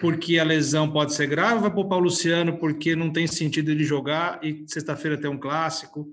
[0.00, 1.62] porque a lesão pode ser grave?
[1.62, 6.08] Vai poupar o Luciano porque não tem sentido ele jogar e sexta-feira tem um clássico?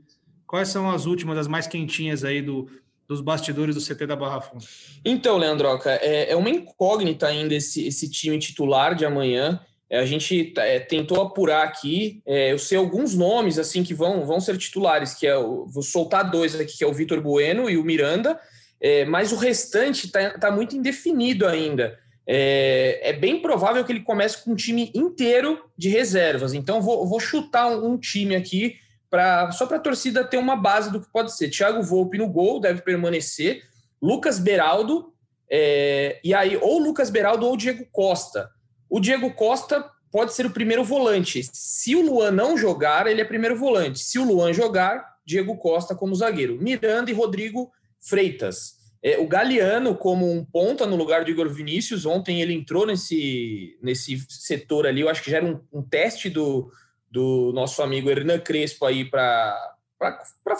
[0.48, 2.68] Quais são as últimas, as mais quentinhas aí do,
[3.08, 4.66] dos bastidores do CT da Barra Funda?
[5.06, 9.60] Então, Leandroca, é, é uma incógnita ainda esse, esse time titular de amanhã.
[9.90, 14.26] É, a gente é, tentou apurar aqui, é, eu sei alguns nomes assim que vão,
[14.26, 17.70] vão ser titulares, que é o, vou soltar dois aqui, que é o Vitor Bueno
[17.70, 18.40] e o Miranda,
[18.82, 21.98] é, mas o restante está tá muito indefinido ainda.
[22.26, 26.54] É, é, bem provável que ele comece com um time inteiro de reservas.
[26.54, 28.78] Então, vou, vou chutar um, um time aqui
[29.10, 31.50] pra, só para a torcida ter uma base do que pode ser.
[31.50, 33.64] Thiago Volpe no gol, deve permanecer.
[34.02, 35.14] Lucas Beraldo,
[35.50, 38.50] é, e aí, ou Lucas Beraldo ou Diego Costa.
[38.94, 41.42] O Diego Costa pode ser o primeiro volante.
[41.52, 43.98] Se o Luan não jogar, ele é primeiro volante.
[43.98, 46.62] Se o Luan jogar, Diego Costa como zagueiro.
[46.62, 48.76] Miranda e Rodrigo Freitas.
[49.02, 52.06] É, o Galeano como um ponta no lugar do Igor Vinícius.
[52.06, 55.02] Ontem ele entrou nesse, nesse setor ali.
[55.02, 56.72] Eu acho que já era um, um teste do,
[57.10, 59.58] do nosso amigo Hernan Crespo aí para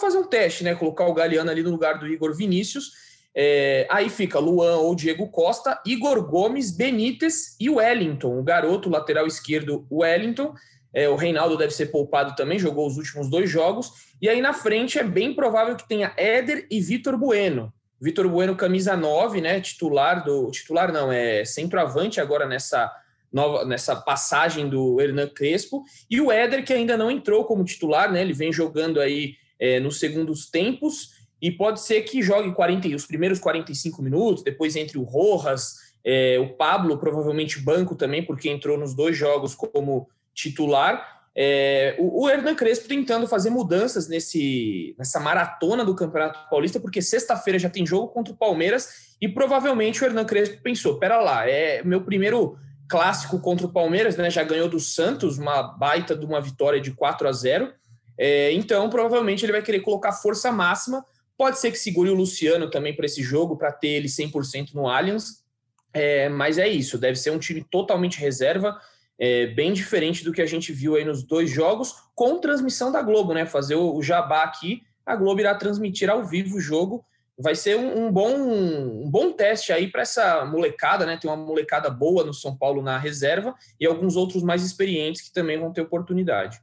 [0.00, 0.74] fazer um teste, né?
[0.74, 2.90] Colocar o Galeano ali no lugar do Igor Vinícius.
[3.36, 9.26] É, aí fica Luan ou Diego Costa, Igor Gomes, Benítez e Wellington, o garoto lateral
[9.26, 10.54] esquerdo Wellington.
[10.94, 13.90] É, o Reinaldo deve ser poupado também, jogou os últimos dois jogos.
[14.22, 17.72] E aí na frente é bem provável que tenha Éder e Vitor Bueno.
[18.00, 19.60] Vitor Bueno, camisa 9, né?
[19.60, 20.50] Titular do.
[20.50, 22.92] Titular não, é centroavante agora nessa
[23.32, 25.82] nova nessa passagem do Hernan Crespo.
[26.08, 28.20] E o Éder, que ainda não entrou como titular, né?
[28.20, 31.13] Ele vem jogando aí é, nos segundos tempos
[31.44, 36.38] e pode ser que jogue 40, os primeiros 45 minutos, depois entre o Rojas, é,
[36.38, 41.22] o Pablo, provavelmente banco também, porque entrou nos dois jogos como titular.
[41.36, 47.02] É, o, o Hernan Crespo tentando fazer mudanças nesse, nessa maratona do Campeonato Paulista, porque
[47.02, 51.46] sexta-feira já tem jogo contra o Palmeiras e provavelmente o Hernan Crespo pensou: pera lá,
[51.46, 52.56] é meu primeiro
[52.88, 54.30] clássico contra o Palmeiras, né?
[54.30, 57.70] Já ganhou do Santos, uma baita de uma vitória de 4 a 0.
[58.16, 61.04] É, então, provavelmente ele vai querer colocar força máxima
[61.36, 64.88] Pode ser que segure o Luciano também para esse jogo, para ter ele 100% no
[64.88, 65.44] Allianz.
[65.92, 68.76] É, mas é isso, deve ser um time totalmente reserva,
[69.16, 73.00] é, bem diferente do que a gente viu aí nos dois jogos, com transmissão da
[73.00, 73.46] Globo, né?
[73.46, 77.04] Fazer o, o jabá aqui, a Globo irá transmitir ao vivo o jogo.
[77.38, 81.16] Vai ser um, um bom, um bom teste aí para essa molecada, né?
[81.16, 85.32] Tem uma molecada boa no São Paulo na reserva e alguns outros mais experientes que
[85.32, 86.60] também vão ter oportunidade.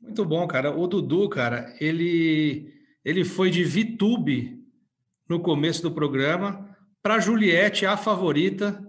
[0.00, 0.74] Muito bom, cara.
[0.74, 2.73] O Dudu, cara, ele
[3.04, 4.64] ele foi de Vitube
[5.28, 8.82] no começo do programa para Juliette, a favorita,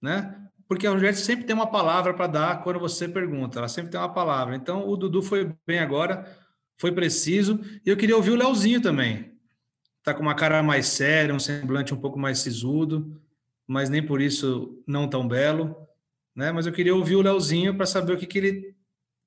[0.00, 0.34] né?
[0.68, 4.00] Porque a Juliette sempre tem uma palavra para dar quando você pergunta, ela sempre tem
[4.00, 4.56] uma palavra.
[4.56, 6.26] Então o Dudu foi bem agora,
[6.76, 7.60] foi preciso.
[7.84, 9.32] E eu queria ouvir o Leozinho também.
[10.02, 13.20] Tá com uma cara mais séria, um semblante um pouco mais sisudo,
[13.66, 15.74] mas nem por isso não tão belo,
[16.34, 16.52] né?
[16.52, 18.76] Mas eu queria ouvir o Leozinho para saber o que, que ele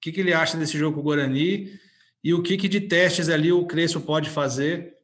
[0.02, 1.78] que, que ele acha desse jogo com o Guarani
[2.24, 4.98] e o que, que de testes ali o Crespo pode fazer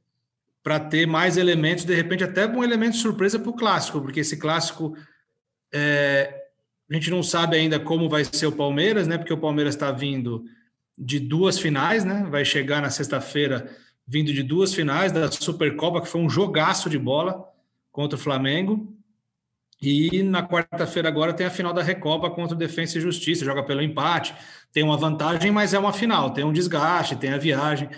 [0.62, 4.38] para ter mais elementos, de repente até um elemento surpresa para o clássico, porque esse
[4.38, 4.98] clássico
[5.72, 6.46] é,
[6.90, 9.18] a gente não sabe ainda como vai ser o Palmeiras, né?
[9.18, 10.46] Porque o Palmeiras está vindo
[10.98, 12.26] de duas finais, né?
[12.30, 13.70] Vai chegar na sexta-feira
[14.08, 17.44] vindo de duas finais da Supercopa, que foi um jogaço de bola
[17.92, 18.96] contra o Flamengo.
[19.86, 23.64] E na quarta-feira agora tem a final da Recopa contra o Defensa e Justiça, joga
[23.64, 24.36] pelo empate
[24.76, 27.90] tem uma vantagem, mas é uma final, tem um desgaste, tem a viagem.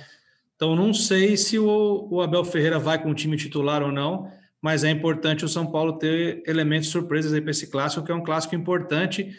[0.55, 4.31] Então, não sei se o, o Abel Ferreira vai com o time titular ou não,
[4.61, 8.15] mas é importante o São Paulo ter elementos surpresas aí para esse clássico, que é
[8.15, 9.35] um clássico importante,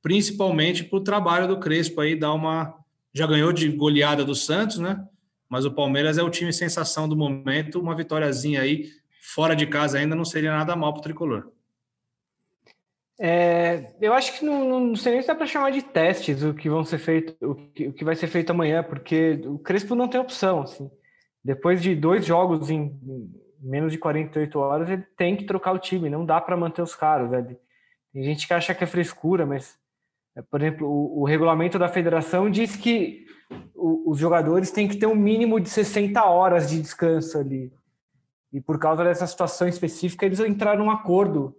[0.00, 2.74] principalmente para o trabalho do Crespo aí, dar uma.
[3.12, 5.04] Já ganhou de goleada do Santos, né?
[5.50, 8.88] Mas o Palmeiras é o time sensação do momento, uma vitóriazinha aí,
[9.20, 11.52] fora de casa ainda, não seria nada mal para o tricolor.
[13.22, 16.54] É, eu acho que não, não sei nem se dá para chamar de testes o
[16.54, 19.94] que vão ser feito, o que, o que vai ser feito amanhã, porque o Crespo
[19.94, 20.62] não tem opção.
[20.62, 20.90] Assim.
[21.44, 22.98] Depois de dois jogos em
[23.60, 26.94] menos de 48 horas, ele tem que trocar o time, não dá para manter os
[26.94, 27.30] caras.
[27.30, 27.56] Né?
[28.10, 29.76] Tem gente que acha que é frescura, mas,
[30.34, 33.26] é, por exemplo, o, o regulamento da federação diz que
[33.74, 37.70] o, os jogadores têm que ter um mínimo de 60 horas de descanso ali.
[38.50, 41.54] E por causa dessa situação específica, eles entraram num acordo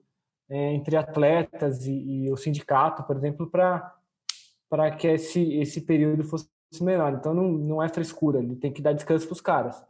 [0.52, 6.50] é, entre atletas e, e, o sindicato, por exemplo, para que esse, esse período fosse
[6.82, 7.14] menor.
[7.14, 9.82] Então não, não é frescura, ele tem que dar descanso para os caras.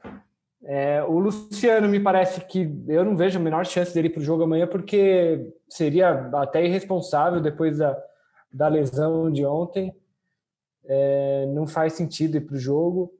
[0.63, 4.23] É, o Luciano me parece que eu não vejo a menor chance dele para o
[4.23, 7.97] jogo amanhã, porque seria até irresponsável depois da,
[8.53, 9.95] da lesão de ontem.
[10.85, 13.11] É, não faz sentido ir para o jogo.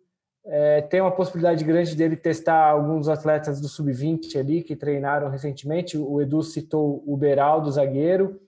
[0.43, 5.97] É, tem uma possibilidade grande dele testar alguns atletas do sub-20 ali que treinaram recentemente.
[5.97, 8.41] O Edu citou o Beraldo, zagueiro.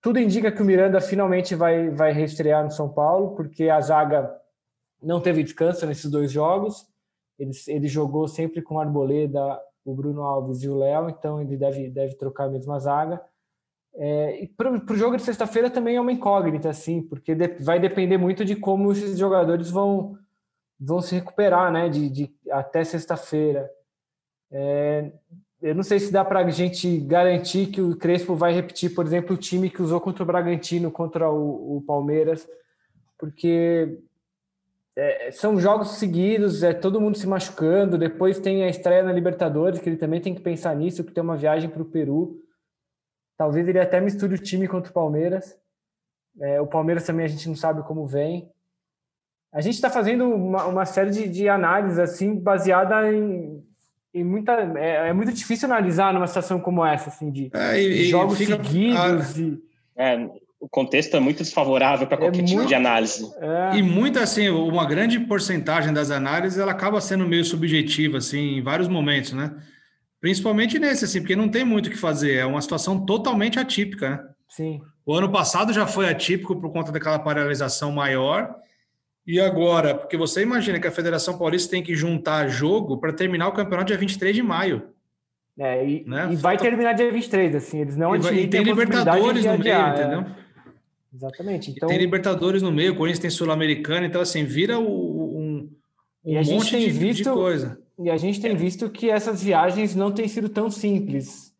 [0.00, 4.34] Tudo indica que o Miranda finalmente vai, vai reestrear no São Paulo, porque a zaga
[5.02, 6.86] não teve descanso nesses dois jogos.
[7.38, 11.56] Ele, ele jogou sempre com o Arboleda, o Bruno Alves e o Léo, então ele
[11.56, 13.20] deve, deve trocar a mesma zaga.
[13.94, 17.80] É, e para o jogo de sexta-feira também é uma incógnita, assim, porque de, vai
[17.80, 20.16] depender muito de como esses jogadores vão,
[20.80, 23.70] vão se recuperar, né, de, de até sexta-feira.
[24.50, 25.12] É,
[25.60, 29.04] eu não sei se dá para a gente garantir que o Crespo vai repetir, por
[29.04, 32.48] exemplo, o time que usou contra o Bragantino, contra o, o Palmeiras,
[33.18, 34.00] porque
[34.96, 37.98] é, são jogos seguidos, é todo mundo se machucando.
[37.98, 41.22] Depois tem a estreia na Libertadores, que ele também tem que pensar nisso, que tem
[41.22, 42.42] uma viagem para o Peru.
[43.36, 45.58] Talvez ele até misture o time contra o Palmeiras.
[46.40, 48.50] É, o Palmeiras também a gente não sabe como vem.
[49.52, 53.62] A gente está fazendo uma, uma, série de, de análises assim baseada em,
[54.14, 54.52] em muita.
[54.76, 58.38] É, é, muito difícil analisar numa situação como essa, assim, de, é, e, de jogos
[58.38, 59.36] fica, seguidos.
[59.36, 59.40] A...
[59.40, 59.58] E...
[59.96, 63.24] É, o contexto é muito desfavorável para qualquer é tipo muito, de análise.
[63.40, 63.78] É.
[63.78, 68.62] E muito assim, uma grande porcentagem das análises ela acaba sendo meio subjetiva, assim, em
[68.62, 69.56] vários momentos, né?
[70.20, 72.34] Principalmente nesse, assim, porque não tem muito o que fazer.
[72.34, 74.20] É uma situação totalmente atípica, né?
[74.50, 74.82] Sim.
[75.06, 78.54] O ano passado já foi atípico por conta daquela paralisação maior.
[79.30, 83.46] E agora, porque você imagina que a Federação Paulista tem que juntar jogo para terminar
[83.46, 84.82] o campeonato dia 23 de maio.
[85.56, 86.30] É, e, né?
[86.32, 89.72] e vai terminar dia 23, assim, eles não E, vai, e tem Libertadores no meio,
[89.72, 89.90] é.
[89.90, 90.26] entendeu?
[91.14, 91.70] Exatamente.
[91.70, 95.70] Então, e tem Libertadores no meio, o Corinthians tem Sul-Americana, então assim, vira um,
[96.24, 97.80] um monte de, visto, de coisa.
[98.00, 101.54] E a gente tem visto que essas viagens não têm sido tão simples.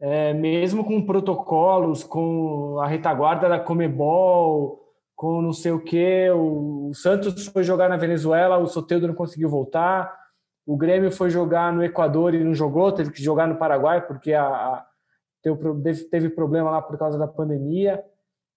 [0.00, 4.81] É, mesmo com protocolos, com a retaguarda da Comebol,
[5.22, 9.48] com não sei o que, o Santos foi jogar na Venezuela, o Soteldo não conseguiu
[9.48, 10.12] voltar,
[10.66, 14.32] o Grêmio foi jogar no Equador e não jogou, teve que jogar no Paraguai porque
[14.32, 14.86] a, a
[15.40, 18.02] teve, teve problema lá por causa da pandemia.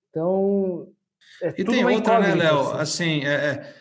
[0.09, 0.87] Então,
[1.39, 2.71] é e tem outra, né, Léo?
[2.71, 3.73] Assim, é, é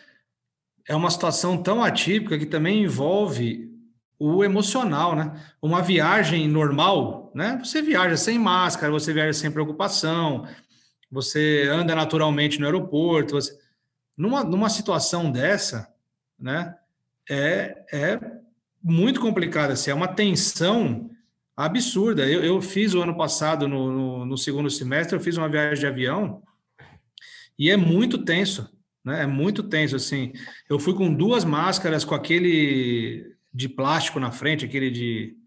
[0.87, 3.73] é uma situação tão atípica que também envolve
[4.19, 5.33] o emocional, né?
[5.59, 7.59] Uma viagem normal, né?
[7.63, 10.45] Você viaja sem máscara, você viaja sem preocupação,
[11.09, 13.35] você anda naturalmente no aeroporto.
[13.35, 13.57] Você...
[14.17, 15.93] Numa, numa situação dessa,
[16.39, 16.75] né?
[17.29, 18.19] É, é
[18.83, 21.09] muito complicada, assim, é uma tensão
[21.55, 22.29] absurda.
[22.29, 25.79] Eu, eu fiz o ano passado, no, no, no segundo semestre, eu fiz uma viagem
[25.79, 26.43] de avião
[27.57, 29.21] e é muito tenso né?
[29.21, 30.33] É muito tenso, assim.
[30.67, 35.37] Eu fui com duas máscaras, com aquele de plástico na frente, aquele de...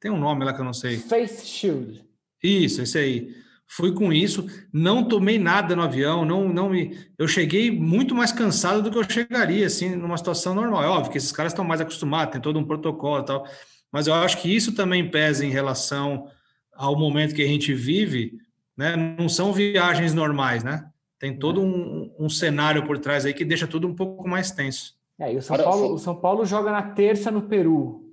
[0.00, 0.96] Tem um nome lá que eu não sei.
[0.96, 2.04] Face Shield.
[2.42, 3.34] Isso, esse aí.
[3.70, 6.96] Fui com isso, não tomei nada no avião, não, não me.
[7.18, 10.82] Eu cheguei muito mais cansado do que eu chegaria, assim, numa situação normal.
[10.82, 13.46] É óbvio que esses caras estão mais acostumados, tem todo um protocolo e tal.
[13.92, 16.26] Mas eu acho que isso também pesa em relação
[16.74, 18.38] ao momento que a gente vive,
[18.74, 18.96] né?
[18.96, 20.88] Não são viagens normais, né?
[21.18, 24.94] Tem todo um, um, cenário por trás aí que deixa tudo um pouco mais tenso.
[25.18, 28.04] É, e o São, Paulo, o São Paulo joga na terça no Peru.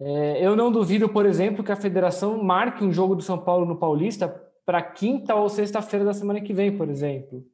[0.00, 3.64] É, eu não duvido, por exemplo, que a federação marque um jogo do São Paulo
[3.64, 7.44] no Paulista para quinta ou sexta-feira da semana que vem, por exemplo.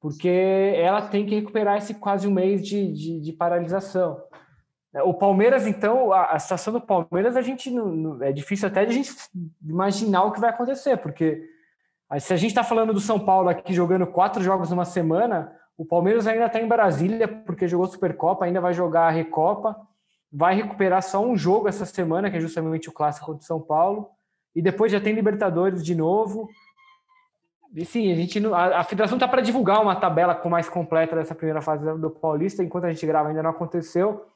[0.00, 0.28] Porque
[0.76, 4.20] ela tem que recuperar esse quase um mês de, de, de paralisação.
[5.04, 8.84] O Palmeiras, então, a, a, situação do Palmeiras, a gente não, não, é difícil até
[8.84, 9.12] de a gente
[9.62, 11.42] imaginar o que vai acontecer, porque
[12.18, 15.84] se a gente está falando do São Paulo aqui jogando quatro jogos numa semana, o
[15.84, 19.76] Palmeiras ainda está em Brasília, porque jogou Supercopa, ainda vai jogar a Recopa,
[20.32, 24.08] vai recuperar só um jogo essa semana, que é justamente o clássico do São Paulo,
[24.56, 26.48] e depois já tem Libertadores de novo.
[27.74, 31.14] E sim, a gente a, a federação está para divulgar uma tabela com mais completa
[31.14, 34.26] dessa primeira fase do Paulista, enquanto a gente grava ainda não aconteceu.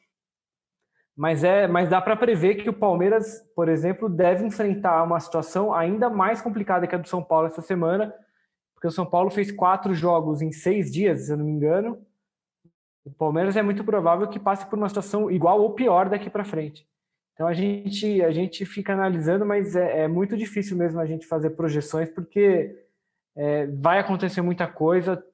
[1.16, 5.72] Mas, é, mas dá para prever que o Palmeiras, por exemplo, deve enfrentar uma situação
[5.72, 8.14] ainda mais complicada que a do São Paulo essa semana,
[8.74, 11.98] porque o São Paulo fez quatro jogos em seis dias, se eu não me engano.
[13.06, 16.44] O Palmeiras é muito provável que passe por uma situação igual ou pior daqui para
[16.44, 16.86] frente.
[17.40, 21.26] Então a gente, a gente fica analisando, mas é, é, muito difícil mesmo a gente
[21.26, 22.84] fazer projeções, porque
[23.34, 25.24] é, vai acontecer muita coisa,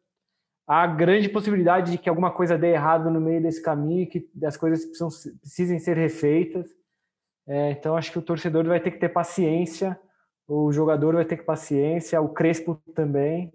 [0.69, 4.57] há grande possibilidade de que alguma coisa dê errado no meio desse caminho, que as
[4.57, 5.09] coisas precisam,
[5.41, 6.71] precisem ser refeitas.
[7.45, 9.99] É, então, acho que o torcedor vai ter que ter paciência,
[10.47, 13.53] o jogador vai ter que ter paciência, o Crespo também,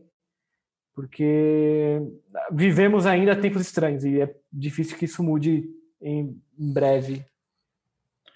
[0.93, 2.01] porque
[2.51, 5.69] vivemos ainda tempos estranhos e é difícil que isso mude
[6.01, 7.30] em breve.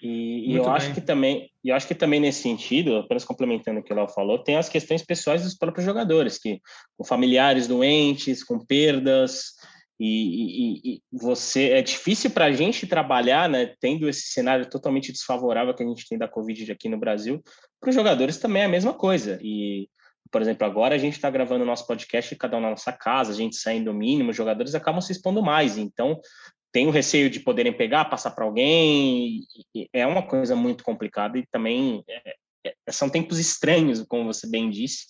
[0.02, 0.72] E, e eu bem.
[0.72, 4.08] acho que também, eu acho que também nesse sentido, apenas complementando o que o Léo
[4.08, 6.60] falou, tem as questões pessoais dos próprios jogadores, que
[6.96, 9.54] com familiares doentes, com perdas,
[9.98, 15.10] e, e, e você é difícil para a gente trabalhar, né, tendo esse cenário totalmente
[15.10, 17.42] desfavorável que a gente tem da Covid aqui no Brasil,
[17.80, 19.38] para os jogadores também é a mesma coisa.
[19.42, 19.88] E,
[20.30, 23.32] por exemplo, agora a gente está gravando o nosso podcast cada um na nossa casa,
[23.32, 25.78] a gente saindo o mínimo, os jogadores acabam se expondo mais.
[25.78, 26.20] Então,
[26.76, 29.40] tem o receio de poderem pegar, passar para alguém,
[29.94, 32.34] é uma coisa muito complicada e também é,
[32.66, 35.06] é, são tempos estranhos, como você bem disse,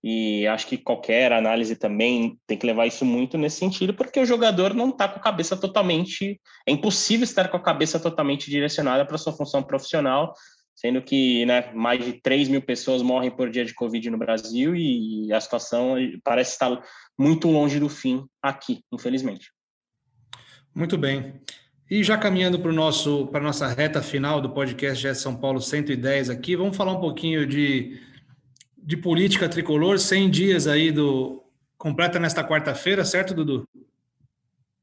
[0.00, 4.24] e acho que qualquer análise também tem que levar isso muito nesse sentido, porque o
[4.24, 6.40] jogador não está com a cabeça totalmente.
[6.64, 10.32] É impossível estar com a cabeça totalmente direcionada para sua função profissional,
[10.72, 14.76] sendo que né, mais de 3 mil pessoas morrem por dia de Covid no Brasil
[14.76, 16.80] e a situação parece estar
[17.18, 19.50] muito longe do fim aqui, infelizmente.
[20.74, 21.34] Muito bem.
[21.90, 26.30] E já caminhando para nosso para nossa reta final do podcast GE São Paulo 110
[26.30, 28.00] aqui, vamos falar um pouquinho de
[28.82, 31.40] de política tricolor, 100 dias aí do.
[31.78, 33.68] Completa nesta quarta-feira, certo, Dudu?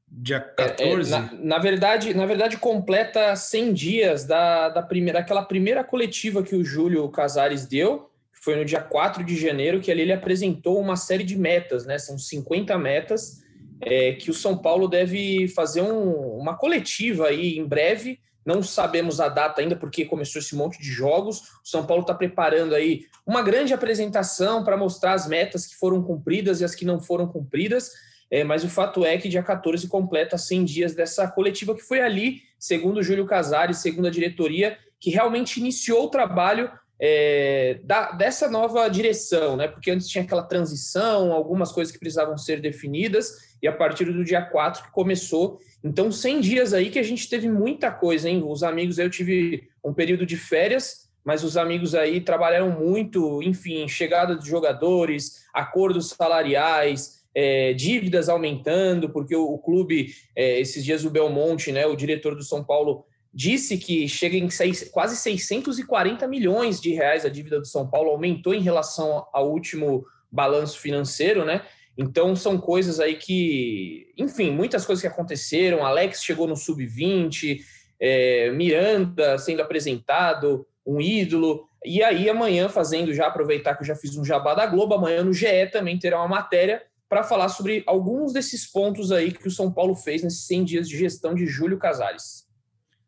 [0.06, 1.12] Dia 14?
[1.12, 5.82] É, é, na, na, verdade, na verdade, completa 100 dias da, da primeira, daquela primeira
[5.82, 10.02] coletiva que o Júlio Casares deu, que foi no dia 4 de janeiro, que ali
[10.02, 11.98] ele apresentou uma série de metas, né?
[11.98, 13.42] São 50 metas
[13.80, 19.20] é, que o São Paulo deve fazer um, uma coletiva aí em breve não sabemos
[19.20, 21.40] a data ainda, porque começou esse monte de jogos.
[21.64, 26.02] O São Paulo está preparando aí uma grande apresentação para mostrar as metas que foram
[26.02, 27.90] cumpridas e as que não foram cumpridas.
[28.30, 32.00] É, mas o fato é que dia 14 completa 100 dias dessa coletiva que foi
[32.00, 38.48] ali, segundo Júlio Casares, segundo a diretoria, que realmente iniciou o trabalho é, da, dessa
[38.48, 39.66] nova direção, né?
[39.66, 44.24] Porque antes tinha aquela transição, algumas coisas que precisavam ser definidas, e a partir do
[44.24, 45.58] dia 4 que começou.
[45.82, 48.42] Então, 100 dias aí que a gente teve muita coisa, hein?
[48.44, 53.86] Os amigos, eu tive um período de férias, mas os amigos aí trabalharam muito, enfim,
[53.88, 61.04] chegada de jogadores, acordos salariais, é, dívidas aumentando, porque o, o clube, é, esses dias
[61.04, 66.26] o Belmonte, né, o diretor do São Paulo, disse que chega em seis, quase 640
[66.26, 71.44] milhões de reais a dívida do São Paulo, aumentou em relação ao último balanço financeiro,
[71.44, 71.62] né?
[71.96, 75.84] Então são coisas aí que, enfim, muitas coisas que aconteceram.
[75.84, 77.60] Alex chegou no sub-20,
[78.00, 81.68] é, Miranda sendo apresentado, um ídolo.
[81.84, 85.22] E aí amanhã, fazendo já aproveitar que eu já fiz um jabá da Globo, amanhã
[85.22, 89.50] no GE também terá uma matéria para falar sobre alguns desses pontos aí que o
[89.50, 92.48] São Paulo fez nesses 100 dias de gestão de Júlio Casares.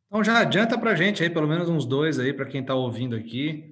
[0.08, 3.14] Então já adianta para gente aí pelo menos uns dois aí para quem está ouvindo
[3.14, 3.71] aqui.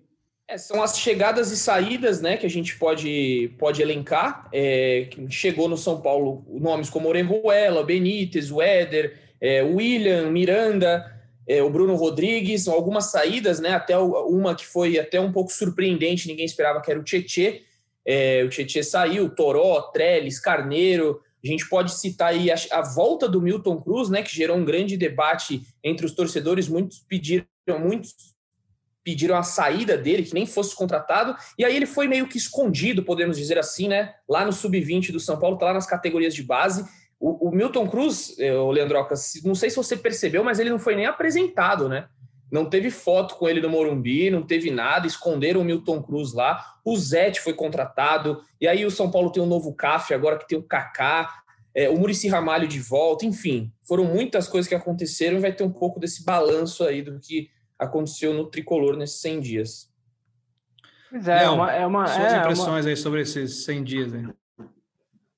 [0.51, 4.49] É, são as chegadas e saídas, né, que a gente pode, pode elencar.
[4.53, 11.07] É, chegou no São Paulo nomes como Orejuela, Benítez, Weder, é, William, Miranda,
[11.47, 16.27] é, o Bruno Rodrigues, algumas saídas, né, até uma que foi até um pouco surpreendente,
[16.27, 17.63] ninguém esperava que era o Tietê.
[18.05, 21.21] É, o Tietê saiu, Toró, Trellis, Carneiro.
[21.45, 24.65] A gente pode citar aí a, a volta do Milton Cruz, né, que gerou um
[24.65, 26.69] grande debate entre os torcedores.
[26.69, 27.47] Muitos pediram,
[27.79, 28.30] muitos
[29.05, 33.03] pediram a saída dele, que nem fosse contratado, e aí ele foi meio que escondido,
[33.03, 34.15] podemos dizer assim, né?
[34.29, 36.85] Lá no sub-20 do São Paulo, tá lá nas categorias de base.
[37.19, 40.79] O, o Milton Cruz, eh, o Leandroca, não sei se você percebeu, mas ele não
[40.79, 42.09] foi nem apresentado, né?
[42.51, 46.65] Não teve foto com ele no Morumbi, não teve nada, esconderam o Milton Cruz lá.
[46.85, 50.49] O Zete foi contratado, e aí o São Paulo tem um novo CAF agora que
[50.49, 51.29] tem o Kaká,
[51.75, 55.63] é, o Murici Ramalho de volta, enfim, foram muitas coisas que aconteceram e vai ter
[55.63, 57.49] um pouco desse balanço aí do que
[57.81, 59.91] aconteceu no tricolor nesses 100 dias.
[61.11, 62.07] Pois é, Leão, uma, é uma.
[62.07, 62.91] Suas é impressões uma...
[62.91, 64.29] aí sobre esses 100 dias aí.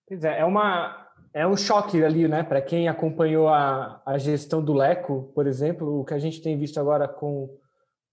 [0.06, 1.00] Pois é, é uma.
[1.32, 2.42] É um choque ali, né?
[2.42, 6.58] Para quem acompanhou a, a gestão do Leco, por exemplo, o que a gente tem
[6.58, 7.48] visto agora com,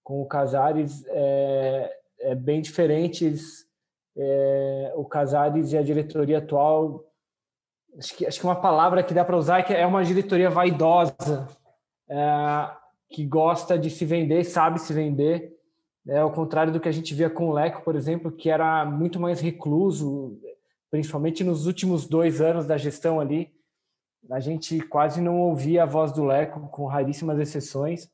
[0.01, 3.33] com o Casares é, é bem diferente.
[4.17, 7.03] É, o Casares e a diretoria atual,
[7.97, 10.49] acho que, acho que uma palavra que dá para usar é que é uma diretoria
[10.49, 11.45] vaidosa.
[12.09, 12.78] É,
[13.09, 15.57] que gosta de se vender, sabe se vender.
[16.07, 18.85] É ao contrário do que a gente via com o Leco, por exemplo, que era
[18.85, 20.39] muito mais recluso,
[20.89, 23.51] principalmente nos últimos dois anos da gestão ali.
[24.29, 28.09] A gente quase não ouvia a voz do Leco, com raríssimas exceções.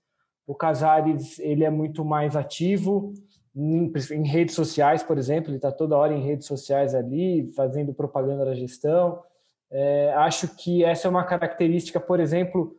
[0.47, 3.13] O Casares ele é muito mais ativo
[3.55, 7.93] em, em redes sociais, por exemplo, ele está toda hora em redes sociais ali, fazendo
[7.93, 9.23] propaganda da gestão.
[9.71, 12.75] É, acho que essa é uma característica, por exemplo,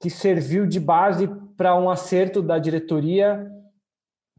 [0.00, 3.46] que serviu de base para um acerto da diretoria,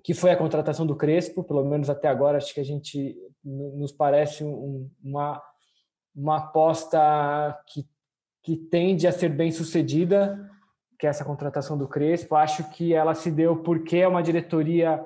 [0.04, 3.92] que foi a contratação do Crespo, pelo menos até agora, acho que a gente nos
[3.92, 5.42] parece um, uma,
[6.16, 7.00] uma aposta
[7.68, 7.86] que,
[8.44, 10.50] que tende a ser bem sucedida,
[11.00, 12.36] que é essa contratação do Crespo.
[12.36, 15.04] Acho que ela se deu porque é uma diretoria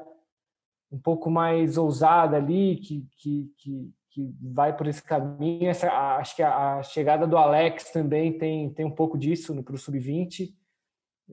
[0.91, 5.69] um pouco mais ousada ali, que, que, que, que vai por esse caminho.
[5.69, 9.75] Essa, acho que a, a, chegada do Alex também tem, tem um pouco disso para
[9.75, 10.53] o sub-20.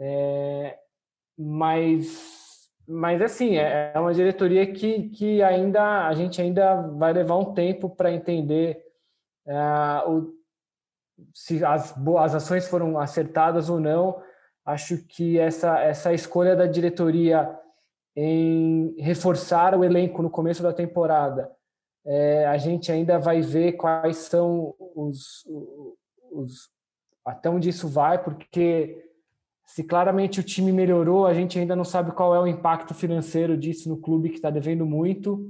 [0.00, 0.76] É,
[1.38, 7.36] mas, mas assim, é, é uma diretoria que, que ainda a gente ainda vai levar
[7.36, 8.84] um tempo para entender
[9.46, 9.54] é,
[10.08, 10.34] o,
[11.32, 14.20] se as, as ações foram acertadas ou não.
[14.64, 17.56] Acho que essa, essa escolha da diretoria
[18.16, 21.48] em reforçar o elenco no começo da temporada,
[22.04, 25.46] é, a gente ainda vai ver quais são os,
[26.30, 26.70] os,
[27.24, 29.08] até onde isso vai, porque
[29.64, 33.56] se claramente o time melhorou, a gente ainda não sabe qual é o impacto financeiro
[33.56, 35.48] disso no clube que está devendo muito.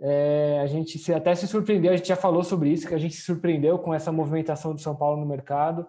[0.00, 2.98] É, a gente se, até se surpreendeu, a gente já falou sobre isso, que a
[2.98, 5.86] gente se surpreendeu com essa movimentação do São Paulo no mercado.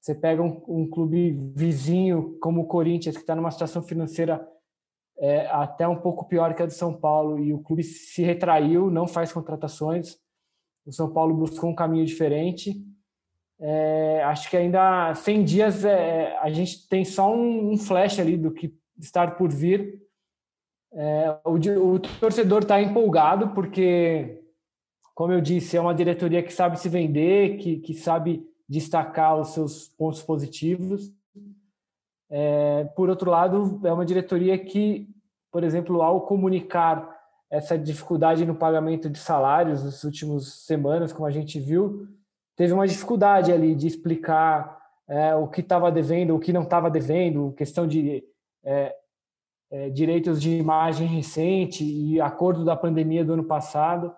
[0.00, 4.46] Você pega um, um clube vizinho como o Corinthians, que está numa situação financeira
[5.20, 8.90] é, até um pouco pior que a do São Paulo, e o clube se retraiu,
[8.90, 10.16] não faz contratações.
[10.86, 12.74] O São Paulo buscou um caminho diferente.
[13.60, 18.34] É, acho que ainda 100 dias é, a gente tem só um, um, flash ali
[18.38, 20.00] do que estar por vir.
[20.94, 21.56] É, o,
[21.94, 24.42] o, torcedor está empolgado porque,
[25.14, 29.48] como eu disse, é uma diretoria que sabe se vender, que, que sabe destacar os
[29.48, 31.12] seus pontos positivos.
[32.30, 35.08] É, por outro lado, é uma diretoria que,
[35.50, 37.18] por exemplo, ao comunicar
[37.50, 42.06] essa dificuldade no pagamento de salários nas últimas semanas, como a gente viu,
[42.56, 44.78] teve uma dificuldade ali de explicar
[45.08, 48.22] é, o que estava devendo, o que não estava devendo, questão de
[48.64, 48.94] é,
[49.72, 54.14] é, direitos de imagem recente e acordo da pandemia do ano passado.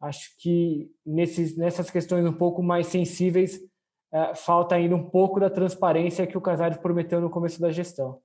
[0.00, 3.60] Acho que nesses, nessas questões um pouco mais sensíveis,
[4.34, 8.20] falta ainda um pouco da transparência que o Casares prometeu no começo da gestão.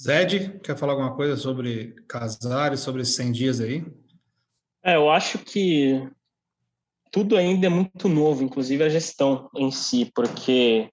[0.00, 3.84] Zed, quer falar alguma coisa sobre Casares, sobre esses 100 dias aí?
[4.84, 6.08] É, eu acho que
[7.10, 10.90] tudo ainda é muito novo, inclusive a gestão em si, porque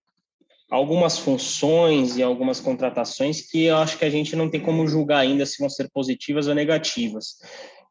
[0.70, 5.20] algumas funções e algumas contratações que eu acho que a gente não tem como julgar
[5.20, 7.38] ainda se vão ser positivas ou negativas.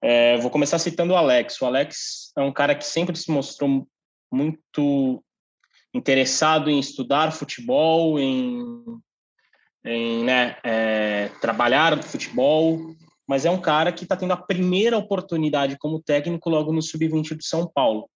[0.02, 1.60] É, vou começar citando o Alex.
[1.60, 3.86] O Alex é um cara que sempre se mostrou
[4.32, 5.22] muito
[5.94, 8.64] interessado em estudar futebol, em,
[9.84, 12.94] em né, é, trabalhar futebol,
[13.26, 17.36] mas é um cara que está tendo a primeira oportunidade como técnico logo no sub-20
[17.36, 18.08] do São Paulo,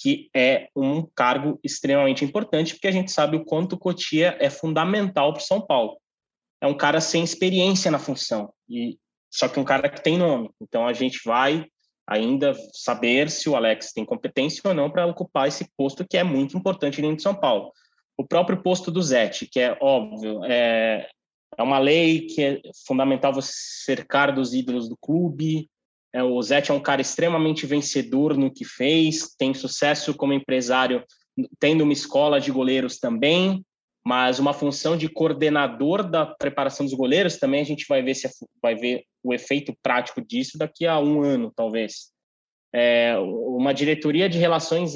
[0.00, 4.50] que é um cargo extremamente importante, porque a gente sabe o quanto o Cotia é
[4.50, 5.98] fundamental para o São Paulo.
[6.60, 8.98] É um cara sem experiência na função, e
[9.30, 10.50] só que um cara que tem nome.
[10.60, 11.66] Então a gente vai
[12.08, 16.24] ainda saber se o Alex tem competência ou não para ocupar esse posto que é
[16.24, 17.70] muito importante dentro de São Paulo.
[18.16, 21.06] O próprio posto do Zete, que é óbvio, é,
[21.56, 23.52] é uma lei que é fundamental você
[23.84, 25.68] cercar dos ídolos do clube.
[26.12, 31.04] É, o Zete é um cara extremamente vencedor no que fez, tem sucesso como empresário,
[31.60, 33.62] tendo uma escola de goleiros também,
[34.04, 38.26] mas uma função de coordenador da preparação dos goleiros também a gente vai ver se
[38.26, 38.30] é
[38.62, 42.10] vai ver o efeito prático disso daqui a um ano talvez.
[42.74, 44.92] É, uma diretoria de relações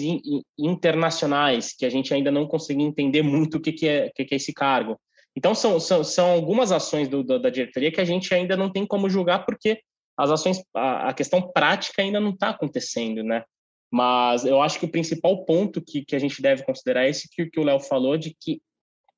[0.59, 4.35] internacionais que a gente ainda não consegue entender muito o que, que, é, que, que
[4.35, 5.01] é esse cargo.
[5.35, 8.87] Então são, são, são algumas ações do, da diretoria que a gente ainda não tem
[8.87, 9.81] como julgar porque
[10.19, 13.43] as ações a, a questão prática ainda não está acontecendo né?
[13.91, 17.29] Mas eu acho que o principal ponto que, que a gente deve considerar é esse
[17.29, 18.61] que, que o Léo falou de que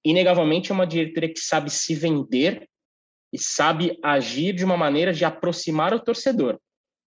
[0.04, 2.68] inegavelmente é uma diretoria que sabe se vender
[3.32, 6.58] e sabe agir de uma maneira de aproximar o torcedor.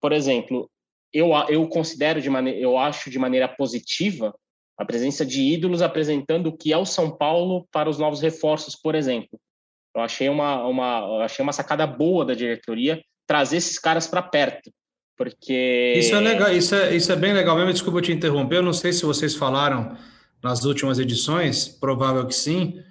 [0.01, 0.69] Por exemplo,
[1.13, 4.33] eu, eu considero de maneira, eu acho de maneira positiva
[4.77, 8.75] a presença de ídolos apresentando o que é o São Paulo para os novos reforços,
[8.75, 9.39] por exemplo.
[9.95, 14.71] Eu achei uma, uma, achei uma sacada boa da diretoria trazer esses caras para perto,
[15.17, 17.73] porque isso é legal, isso é, isso é bem legal mesmo.
[17.73, 19.97] Desculpa te interromper, eu não sei se vocês falaram
[20.43, 22.81] nas últimas edições, provável que sim,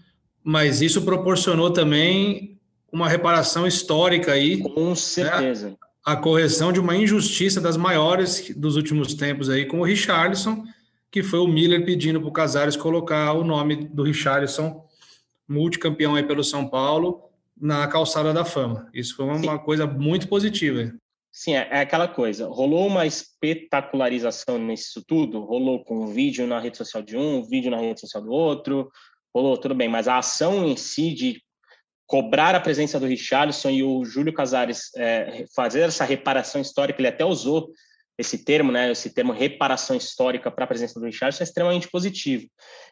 [0.43, 2.59] mas isso proporcionou também
[2.93, 4.59] uma reparação histórica aí.
[4.59, 5.71] Com certeza.
[5.71, 5.77] Né?
[6.05, 10.65] A correção de uma injustiça das maiores dos últimos tempos aí com o Richarlison,
[11.11, 14.85] que foi o Miller pedindo para o Casares colocar o nome do Richarlison,
[15.49, 17.23] multicampeão aí pelo São Paulo,
[17.59, 18.89] na calçada da fama.
[18.93, 19.59] Isso foi uma Sim.
[19.59, 20.93] coisa muito positiva.
[21.39, 22.49] Sim, é, é, aquela coisa.
[22.49, 27.43] Rolou uma espetacularização nisso tudo, rolou com um vídeo na rede social de um, um
[27.47, 28.91] vídeo na rede social do outro,
[29.35, 31.43] rolou tudo bem, mas a ação em si de
[32.07, 37.09] cobrar a presença do Richarlison e o Júlio Casares é, fazer essa reparação histórica, ele
[37.09, 37.69] até usou
[38.17, 42.47] esse termo, né, esse termo reparação histórica para a presença do Richarlison é extremamente positivo.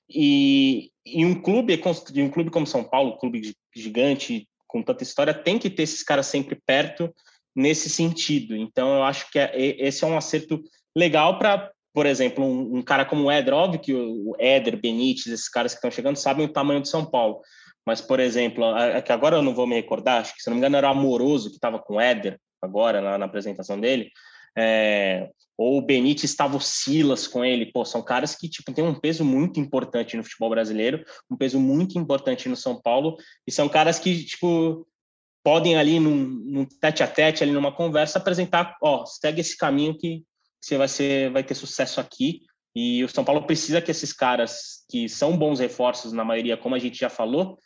[0.06, 1.80] E, e um clube,
[2.16, 6.02] um clube como São Paulo, um clube gigante com tanta história, tem que ter esses
[6.02, 7.10] caras sempre perto
[7.54, 8.56] nesse sentido.
[8.56, 10.62] Então, eu acho que é, esse é um acerto
[10.96, 15.48] legal para, por exemplo, um, um, cara como o óbvio que o Éder, Benítez, esses
[15.48, 17.40] caras que estão chegando sabem o tamanho de São Paulo.
[17.86, 20.54] Mas, por exemplo, é que agora eu não vou me recordar, acho que se não
[20.54, 24.10] me engano era o Amoroso que estava com o Éder agora na, na apresentação dele.
[24.56, 28.98] É, ou o Benítez estava Silas com ele, pô, são caras que tipo têm um
[28.98, 33.68] peso muito importante no futebol brasileiro, um peso muito importante no São Paulo, e são
[33.68, 34.86] caras que tipo
[35.44, 39.96] podem ali num, num tete a tete ali numa conversa apresentar, ó, segue esse caminho
[39.96, 40.24] que
[40.58, 42.40] você vai ser vai ter sucesso aqui.
[42.74, 46.74] E o São Paulo precisa que esses caras que são bons reforços na maioria, como
[46.74, 47.58] a gente já falou,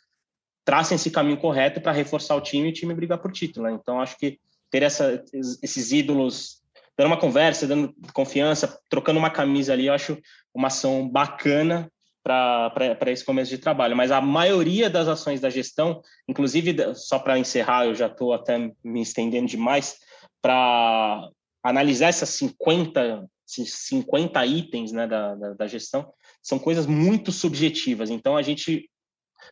[0.65, 3.65] tracem esse caminho correto para reforçar o time e o time brigar por título.
[3.65, 3.77] Né?
[3.81, 4.37] Então acho que
[4.69, 5.23] ter essa,
[5.63, 6.61] esses ídolos
[6.97, 10.17] dando uma conversa, dando confiança, trocando uma camisa ali, eu acho
[10.53, 11.89] uma ação bacana
[12.29, 13.95] para esse começo de trabalho.
[13.95, 18.71] Mas a maioria das ações da gestão, inclusive, só para encerrar, eu já estou até
[18.83, 19.97] me estendendo demais,
[20.41, 21.29] para
[21.63, 28.09] analisar essas 50, 50 itens né, da, da, da gestão, são coisas muito subjetivas.
[28.09, 28.89] Então, a gente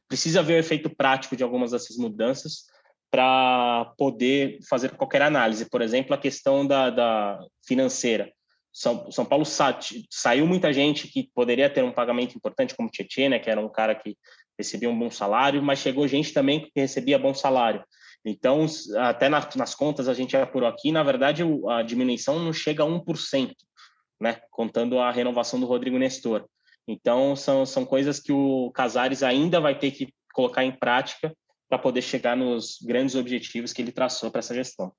[0.08, 2.66] precisa ver o efeito prático de algumas dessas mudanças
[3.12, 5.70] para poder fazer qualquer análise.
[5.70, 8.32] Por exemplo, a questão da, da financeira.
[8.78, 9.76] São, São Paulo sa,
[10.08, 13.68] saiu muita gente que poderia ter um pagamento importante, como Tietchan, né, que era um
[13.68, 14.16] cara que
[14.56, 17.84] recebia um bom salário, mas chegou gente também que recebia bom salário.
[18.24, 18.68] Então,
[18.98, 22.86] até nas, nas contas a gente apurou aqui, na verdade, a diminuição não chega a
[22.86, 23.52] 1%,
[24.22, 26.46] né, contando a renovação do Rodrigo Nestor.
[26.88, 31.36] Então, são, são coisas que o Casares ainda vai ter que colocar em prática
[31.68, 34.94] para poder chegar nos grandes objetivos que ele traçou para essa gestão.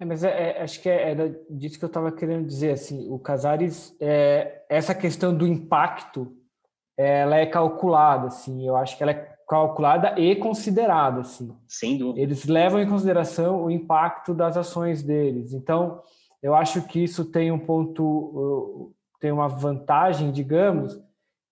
[0.00, 2.72] É, mas é, é, acho que é, é, disso que eu estava querendo dizer.
[2.72, 6.36] Assim, o Casares, é, essa questão do impacto,
[6.96, 8.28] ela é calculada.
[8.28, 11.20] Assim, eu acho que ela é calculada e considerada.
[11.20, 11.54] Assim.
[11.68, 12.20] Sem dúvida.
[12.20, 15.52] Eles levam em consideração o impacto das ações deles.
[15.52, 16.02] Então,
[16.42, 21.00] eu acho que isso tem um ponto, tem uma vantagem, digamos,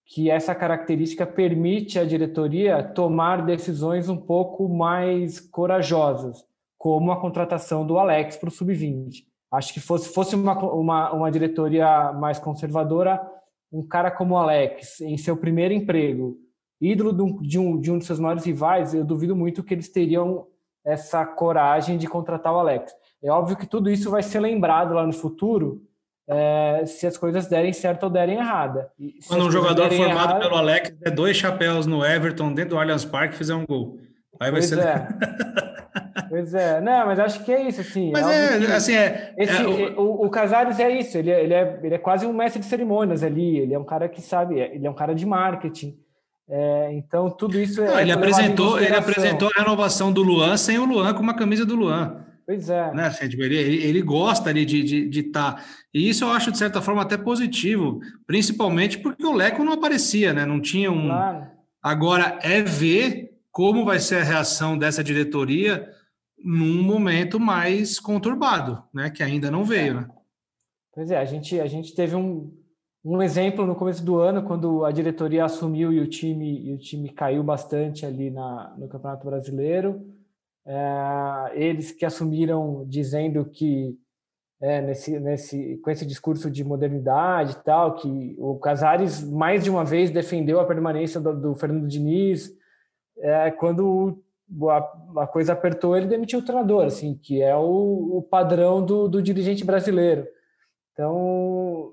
[0.05, 6.45] que essa característica permite à diretoria tomar decisões um pouco mais corajosas,
[6.83, 9.23] como a contratação do Alex para o sub-20.
[9.53, 13.25] Acho que fosse, fosse uma, uma, uma diretoria mais conservadora,
[13.73, 16.37] um cara como o Alex, em seu primeiro emprego,
[16.81, 19.73] ídolo de um, de um, de um dos seus maiores rivais, eu duvido muito que
[19.73, 20.49] eles teriam
[20.85, 22.93] essa coragem de contratar o Alex.
[23.23, 25.85] É óbvio que tudo isso vai ser lembrado lá no futuro,
[26.29, 28.91] é, se as coisas derem certo ou derem errada.
[29.29, 33.05] Quando um jogador formado errada, pelo Alex der dois chapéus no Everton dentro do Allianz
[33.05, 34.01] Parque fizer um gol.
[34.41, 34.81] Aí vai ser.
[34.81, 35.07] É.
[36.29, 38.11] pois é, não, mas acho que é isso, assim.
[38.11, 39.35] Mas é, é assim, é.
[39.37, 39.67] Esse, é
[39.97, 40.25] o...
[40.25, 43.23] o, Casares é isso, ele é, ele, é, ele é quase um mestre de cerimônias
[43.23, 45.99] ali, ele é um cara que sabe, ele é um cara de marketing.
[46.49, 47.87] É, então, tudo isso é.
[47.87, 51.65] Não, ele, apresentou, ele apresentou a renovação do Luan sem o Luan com uma camisa
[51.65, 52.25] do Luan.
[52.45, 52.93] Pois é.
[52.93, 53.07] Né?
[53.07, 54.87] Assim, tipo, ele, ele gosta ali de estar.
[54.87, 55.65] De, de tá.
[55.95, 60.33] E isso eu acho, de certa forma, até positivo, principalmente porque o Leco não aparecia,
[60.33, 60.45] né?
[60.45, 61.07] Não tinha um.
[61.07, 61.47] Claro.
[61.83, 65.89] Agora é ver como vai ser a reação dessa diretoria
[66.45, 69.11] num momento mais conturbado, né?
[69.11, 70.09] Que ainda não veio, né?
[70.93, 72.53] Pois é, a gente, a gente teve um,
[73.05, 76.79] um exemplo no começo do ano, quando a diretoria assumiu e o time, e o
[76.79, 80.05] time caiu bastante ali na, no Campeonato Brasileiro
[80.65, 83.97] é, eles que assumiram dizendo que
[84.61, 89.71] é, nesse, nesse, com esse discurso de modernidade e tal, que o Casares mais de
[89.71, 92.53] uma vez defendeu a permanência do, do Fernando Diniz,
[93.23, 94.21] é, quando
[94.69, 99.09] a, a, coisa apertou, ele demitiu o treinador, assim, que é o, o padrão do,
[99.09, 100.27] do, dirigente brasileiro.
[100.93, 101.93] Então,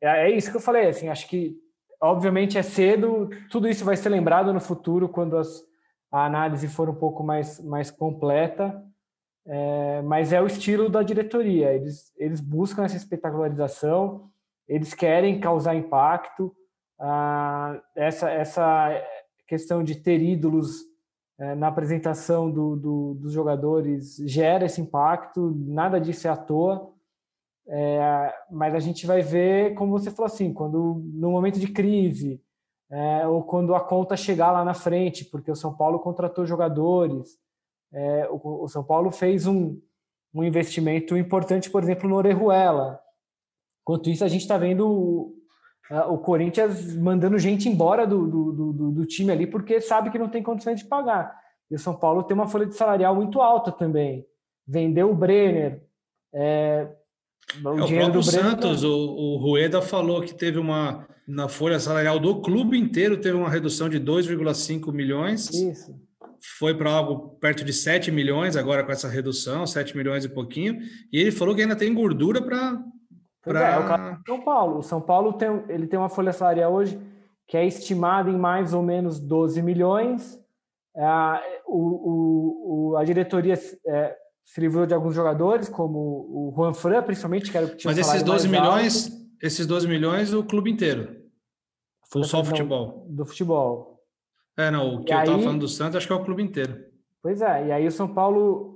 [0.00, 1.56] é, é, isso que eu falei, assim, acho que
[2.00, 5.62] obviamente é cedo, tudo isso vai ser lembrado no futuro quando as,
[6.12, 8.84] a análise for um pouco mais, mais completa,
[9.46, 11.72] é, mas é o estilo da diretoria.
[11.72, 14.28] Eles, eles buscam essa espetacularização,
[14.68, 16.54] eles querem causar impacto.
[16.98, 18.90] Ah, essa, essa
[19.46, 20.82] questão de ter ídolos
[21.38, 26.92] é, na apresentação do, do, dos jogadores gera esse impacto, nada disso é à toa.
[27.68, 32.40] É, mas a gente vai ver, como você falou assim, quando no momento de crise,
[32.90, 37.38] é, ou quando a conta chegar lá na frente, porque o São Paulo contratou jogadores,
[38.30, 39.80] o, o, São Paulo fez um,
[40.34, 43.00] um investimento importante, por exemplo, no Orejuela.
[43.82, 45.34] Enquanto isso, a gente está vendo
[45.90, 50.18] o, o, Corinthians mandando gente embora do, do, do, do, time ali, porque sabe que
[50.18, 51.36] não tem condições de pagar.
[51.70, 54.24] E o São Paulo tem uma folha de salarial muito alta também.
[54.66, 55.82] Vendeu o Brenner.
[56.34, 56.88] É,
[57.62, 61.80] o, é, o próprio Santos, Brenner, o, o Rueda falou que teve uma na folha
[61.80, 65.50] salarial do clube inteiro teve uma redução de 2,5 milhões.
[65.50, 65.94] Isso.
[66.58, 70.78] Foi para algo perto de 7 milhões agora com essa redução, 7 milhões e pouquinho.
[71.12, 72.80] E ele falou que ainda tem gordura para.
[73.46, 73.70] Pra...
[73.70, 74.78] É, é o caso São Paulo.
[74.78, 77.00] O São Paulo tem, ele tem uma folha salarial hoje
[77.46, 80.38] que é estimada em mais ou menos 12 milhões.
[80.96, 83.54] É, o, o, a diretoria
[83.86, 87.76] é, se livrou de alguns jogadores, como o Juan Fran, principalmente, que era o que
[87.76, 89.26] tinha Mas esses 12 milhões, alto.
[89.40, 91.24] esses 12 milhões, o clube inteiro.
[92.10, 93.06] Foi só o futebol.
[93.08, 94.02] Do futebol.
[94.56, 96.42] É, não, o que e eu estava falando do Santos, acho que é o clube
[96.42, 96.84] inteiro.
[97.22, 98.75] Pois é, e aí o São Paulo,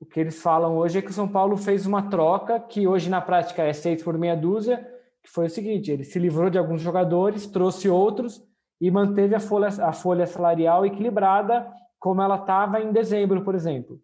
[0.00, 3.08] o que eles falam hoje é que o São Paulo fez uma troca, que hoje
[3.08, 4.86] na prática é seis por meia dúzia,
[5.22, 8.42] que foi o seguinte: ele se livrou de alguns jogadores, trouxe outros
[8.80, 11.66] e manteve a folha, a folha salarial equilibrada,
[11.98, 14.00] como ela estava em dezembro, por exemplo.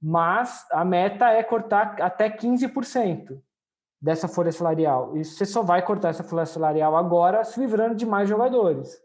[0.00, 3.40] Mas a meta é cortar até 15%
[4.00, 5.16] dessa folha salarial.
[5.16, 8.98] E você só vai cortar essa folha salarial agora se livrando de mais jogadores.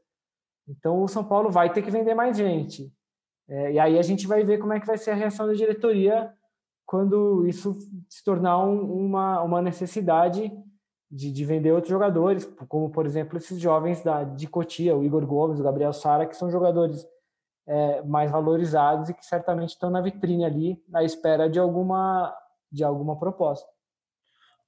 [0.68, 2.94] Então o São Paulo vai ter que vender mais gente.
[3.50, 5.54] É, e aí a gente vai ver como é que vai ser a reação da
[5.54, 6.32] diretoria
[6.86, 7.78] quando isso
[8.08, 10.52] se tornar um, uma, uma necessidade
[11.10, 15.26] de, de, vender outros jogadores, como por exemplo esses jovens da, de Cotia, o Igor
[15.26, 17.06] Gomes, o Gabriel Sara, que são jogadores
[17.68, 22.36] é, mais valorizados e que certamente estão na vitrine ali, na espera de alguma,
[22.72, 23.68] de alguma proposta.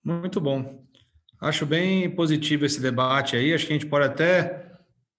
[0.04, 0.84] Muito bom.
[1.40, 3.54] Acho bem positivo esse debate aí.
[3.54, 4.72] Acho que a gente pode até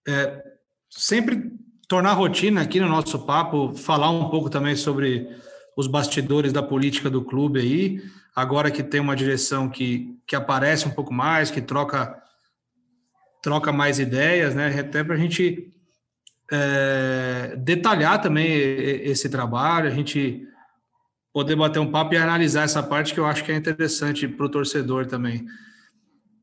[0.06, 0.52] é,
[0.88, 1.51] sempre
[1.92, 5.28] tornar rotina aqui no nosso papo, falar um pouco também sobre
[5.76, 8.02] os bastidores da política do clube aí,
[8.34, 12.18] agora que tem uma direção que, que aparece um pouco mais, que troca
[13.42, 14.68] troca mais ideias, né?
[14.80, 15.70] Até para a gente
[16.50, 20.48] é, detalhar também esse trabalho, a gente
[21.30, 24.46] poder bater um papo e analisar essa parte que eu acho que é interessante para
[24.46, 25.44] o torcedor também.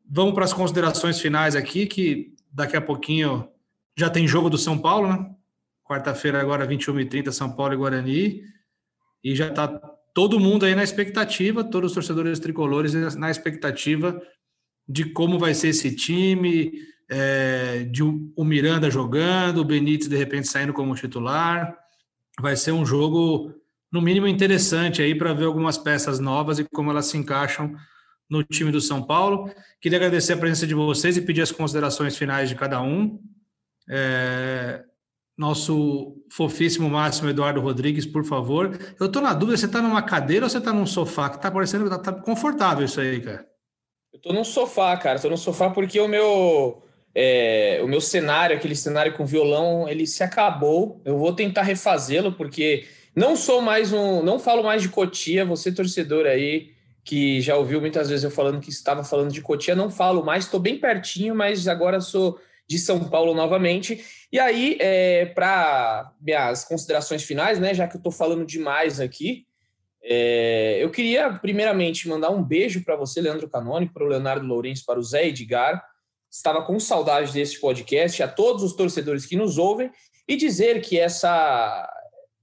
[0.08, 3.50] Vamos para as considerações finais aqui, que daqui a pouquinho
[3.98, 5.39] já tem jogo do São Paulo, né?
[5.90, 8.44] Quarta-feira, agora, 21h30, São Paulo e Guarani.
[9.24, 9.68] E já está
[10.14, 14.22] todo mundo aí na expectativa, todos os torcedores tricolores na expectativa
[14.88, 16.74] de como vai ser esse time,
[17.10, 21.76] é, de o Miranda jogando, o Benítez de repente saindo como titular.
[22.40, 23.52] Vai ser um jogo,
[23.92, 27.76] no mínimo, interessante aí para ver algumas peças novas e como elas se encaixam
[28.30, 29.52] no time do São Paulo.
[29.82, 33.20] Queria agradecer a presença de vocês e pedir as considerações finais de cada um.
[33.90, 34.84] É,
[35.40, 38.78] nosso fofíssimo máximo Eduardo Rodrigues, por favor.
[39.00, 41.30] Eu estou na dúvida, você está numa cadeira ou você está num sofá?
[41.30, 43.48] Que tá parecendo que tá, tá confortável isso aí, cara.
[44.12, 45.16] Eu estou num sofá, cara.
[45.16, 46.84] Estou num sofá porque o meu
[47.16, 51.02] é, o meu cenário, aquele cenário com violão, ele se acabou.
[51.06, 52.86] Eu vou tentar refazê-lo porque
[53.16, 55.46] não sou mais um, não falo mais de Cotia.
[55.46, 56.72] Você torcedor aí
[57.02, 60.44] que já ouviu muitas vezes eu falando que estava falando de Cotia, não falo mais.
[60.44, 62.38] Estou bem pertinho, mas agora sou
[62.70, 64.06] de São Paulo novamente.
[64.32, 69.48] E aí, é, para minhas considerações finais, né, já que eu estou falando demais aqui,
[70.04, 74.86] é, eu queria primeiramente mandar um beijo para você, Leandro Canônico, para o Leonardo Lourenço,
[74.86, 75.84] para o Zé Edgar.
[76.32, 79.90] Estava com saudade desse podcast, a todos os torcedores que nos ouvem,
[80.28, 81.90] e dizer que essa,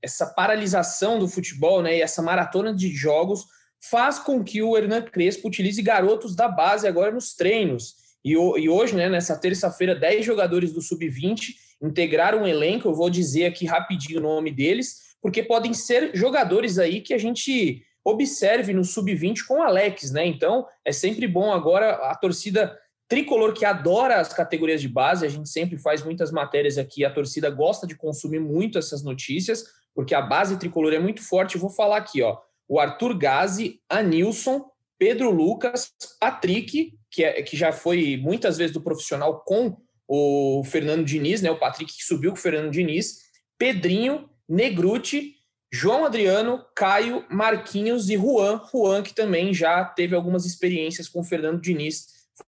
[0.02, 3.46] essa paralisação do futebol né, e essa maratona de jogos
[3.80, 8.05] faz com que o Hernan Crespo utilize garotos da base agora nos treinos.
[8.26, 12.88] E, e hoje, né, nessa terça-feira, 10 jogadores do Sub-20 integraram um elenco.
[12.88, 17.18] Eu vou dizer aqui rapidinho o nome deles, porque podem ser jogadores aí que a
[17.18, 20.26] gente observe no Sub-20 com Alex, né?
[20.26, 22.76] Então, é sempre bom agora a torcida
[23.08, 27.12] tricolor que adora as categorias de base, a gente sempre faz muitas matérias aqui, a
[27.12, 29.64] torcida gosta de consumir muito essas notícias,
[29.94, 31.54] porque a base tricolor é muito forte.
[31.54, 32.38] Eu vou falar aqui, ó.
[32.68, 34.68] O Arthur Gazi, Anilson,
[34.98, 39.74] Pedro Lucas, Patrick, que, é, que já foi muitas vezes do profissional com
[40.06, 41.50] o Fernando Diniz, né?
[41.50, 43.22] O Patrick que subiu com o Fernando Diniz,
[43.58, 45.36] Pedrinho, Negruti,
[45.72, 48.60] João Adriano, Caio, Marquinhos e Juan.
[48.70, 52.06] Juan, que também já teve algumas experiências com o Fernando Diniz.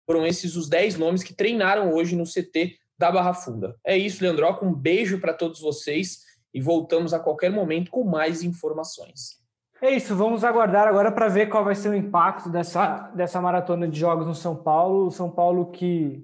[0.07, 3.75] Foram esses os 10 nomes que treinaram hoje no CT da Barra Funda.
[3.83, 4.63] É isso, Leandroca.
[4.63, 6.21] Um beijo para todos vocês
[6.53, 9.39] e voltamos a qualquer momento com mais informações.
[9.83, 13.89] É isso, vamos aguardar agora para ver qual vai ser o impacto dessa, dessa maratona
[13.89, 15.07] de jogos no São Paulo.
[15.07, 16.22] O São Paulo que,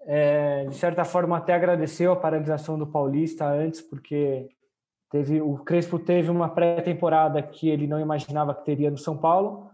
[0.00, 4.48] é, de certa forma, até agradeceu a paralisação do Paulista antes, porque
[5.08, 9.70] teve o Crespo teve uma pré-temporada que ele não imaginava que teria no São Paulo.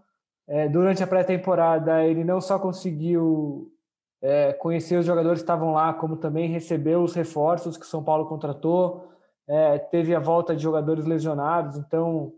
[0.47, 3.73] É, durante a pré-temporada, ele não só conseguiu
[4.21, 8.05] é, conhecer os jogadores que estavam lá, como também recebeu os reforços que o São
[8.05, 9.09] Paulo contratou.
[9.49, 12.35] É, teve a volta de jogadores lesionados, então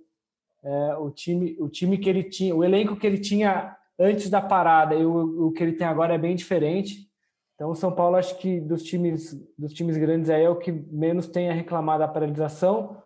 [0.63, 4.41] é, o time, o time que ele tinha, o elenco que ele tinha antes da
[4.41, 7.09] parada e o, o que ele tem agora é bem diferente.
[7.55, 10.73] Então, o São Paulo, acho que dos times, dos times grandes aí é o que
[10.73, 12.97] menos tem a reclamar da paralisação.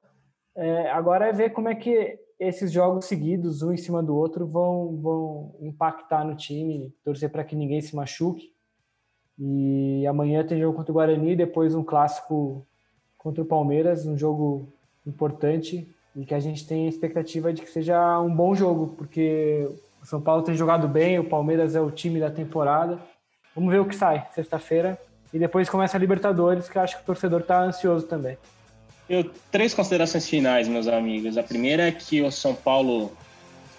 [0.57, 4.47] É, agora é ver como é que esses jogos seguidos, um em cima do outro,
[4.47, 8.53] vão, vão impactar no time, torcer para que ninguém se machuque.
[9.37, 12.65] E amanhã tem jogo contra o Guarani, depois um clássico
[13.19, 14.73] contra o Palmeiras, um jogo
[15.05, 19.69] importante e que a gente tem a expectativa de que seja um bom jogo, porque
[20.03, 22.99] o São Paulo tem jogado bem, o Palmeiras é o time da temporada.
[23.55, 24.99] Vamos ver o que sai sexta-feira.
[25.33, 28.39] E depois começa a Libertadores, que acho que o torcedor está ansioso também.
[29.09, 31.37] Eu, três considerações finais, meus amigos.
[31.37, 33.13] A primeira é que o São Paulo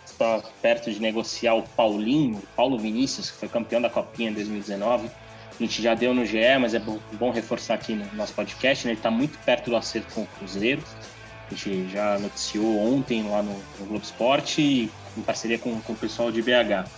[0.05, 5.07] está perto de negociar o Paulinho, Paulo Vinícius, que foi campeão da Copinha em 2019.
[5.07, 8.85] A gente já deu no GE, mas é bom, reforçar aqui no nosso podcast.
[8.85, 8.91] Né?
[8.91, 10.81] Ele está muito perto do acerto com o Cruzeiro.
[11.51, 15.95] A gente já noticiou ontem lá no, no Globo Esporte, em parceria com, com o
[15.95, 16.89] pessoal de BH.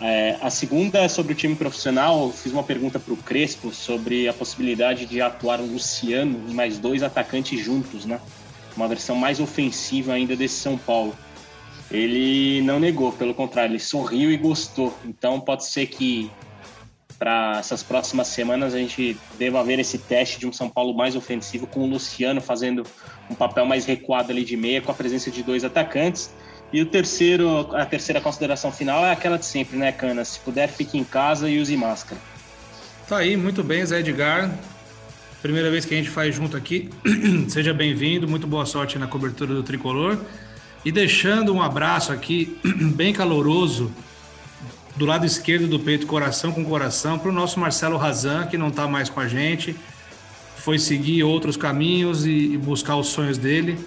[0.00, 2.26] É, a segunda é sobre o time profissional.
[2.26, 6.54] Eu fiz uma pergunta para o Crespo sobre a possibilidade de atuar o Luciano e
[6.54, 8.20] mais dois atacantes juntos, né?
[8.76, 11.16] Uma versão mais ofensiva ainda desse São Paulo.
[11.90, 14.96] Ele não negou, pelo contrário, ele sorriu e gostou.
[15.04, 16.30] Então pode ser que
[17.18, 21.16] para essas próximas semanas a gente deva ver esse teste de um São Paulo mais
[21.16, 22.84] ofensivo com o Luciano fazendo
[23.28, 26.30] um papel mais recuado ali de meia com a presença de dois atacantes.
[26.72, 30.24] E o terceiro, a terceira consideração final é aquela de sempre, né, Cana?
[30.24, 32.20] Se puder, fique em casa e use máscara.
[33.08, 34.50] Tá aí, muito bem, Zé Edgar.
[35.40, 36.90] Primeira vez que a gente faz junto aqui.
[37.48, 40.18] Seja bem-vindo, muito boa sorte na cobertura do Tricolor.
[40.84, 42.58] E deixando um abraço aqui,
[42.94, 43.90] bem caloroso,
[44.98, 48.68] do lado esquerdo do peito, coração com coração, para o nosso Marcelo Razan, que não
[48.68, 49.74] está mais com a gente.
[50.56, 53.78] Foi seguir outros caminhos e buscar os sonhos dele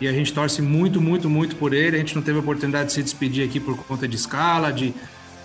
[0.00, 1.96] e a gente torce muito, muito, muito por ele.
[1.96, 4.94] A gente não teve a oportunidade de se despedir aqui por conta de escala, de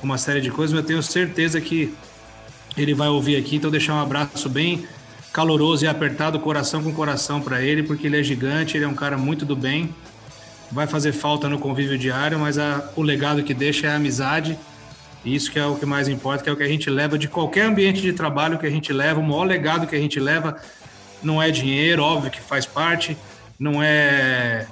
[0.03, 1.93] uma série de coisas, mas eu tenho certeza que
[2.76, 3.55] ele vai ouvir aqui.
[3.55, 4.86] Então, deixar um abraço bem
[5.32, 8.93] caloroso e apertado, coração com coração para ele, porque ele é gigante, ele é um
[8.93, 9.89] cara muito do bem.
[10.70, 14.57] Vai fazer falta no convívio diário, mas a, o legado que deixa é a amizade.
[15.24, 17.28] Isso que é o que mais importa, que é o que a gente leva de
[17.28, 19.20] qualquer ambiente de trabalho que a gente leva.
[19.20, 20.58] O maior legado que a gente leva
[21.22, 23.16] não é dinheiro, óbvio que faz parte,
[23.60, 24.66] não é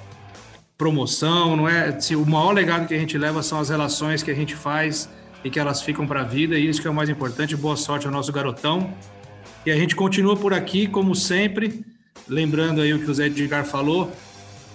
[0.76, 2.00] promoção, não é.
[2.00, 5.08] Se, o maior legado que a gente leva são as relações que a gente faz
[5.44, 7.54] e que elas ficam para a vida, e isso que é o mais importante.
[7.54, 8.92] Boa sorte ao nosso garotão.
[9.64, 11.84] E a gente continua por aqui, como sempre,
[12.26, 14.10] lembrando aí o que o Zé Edgar falou,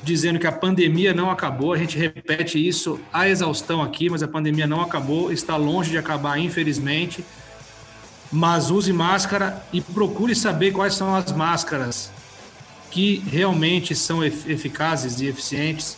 [0.06, 1.74] dizendo que a pandemia não acabou.
[1.74, 5.98] A gente repete isso a exaustão aqui, mas a pandemia não acabou, está longe de
[5.98, 7.26] acabar, infelizmente.
[8.32, 12.12] Mas use máscara e procure saber quais são as máscaras
[12.92, 15.98] que realmente são eficazes e eficientes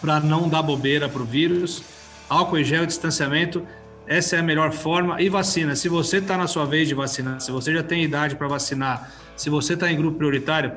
[0.00, 1.84] para não dar bobeira para o vírus.
[2.28, 3.64] Álcool e gel, distanciamento,
[4.06, 5.20] essa é a melhor forma.
[5.20, 8.36] E vacina, se você está na sua vez de vacinar, se você já tem idade
[8.36, 10.72] para vacinar, se você está em grupo prioritário,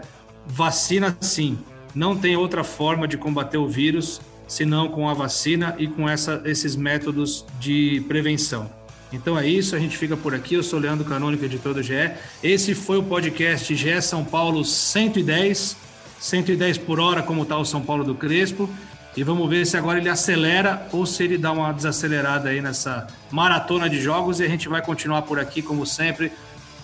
[0.46, 1.58] vacina sim.
[1.96, 6.42] Não tem outra forma de combater o vírus senão com a vacina e com essa,
[6.46, 8.70] esses métodos de prevenção.
[9.14, 10.56] Então é isso, a gente fica por aqui.
[10.56, 12.12] Eu sou Leandro Canônico, editor do GE.
[12.44, 15.78] Esse foi o podcast GE São Paulo 110,
[16.20, 18.70] 110 por hora, como está o São Paulo do Crespo.
[19.16, 23.08] E vamos ver se agora ele acelera ou se ele dá uma desacelerada aí nessa
[23.32, 24.42] maratona de jogos.
[24.42, 26.34] E a gente vai continuar por aqui, como sempre,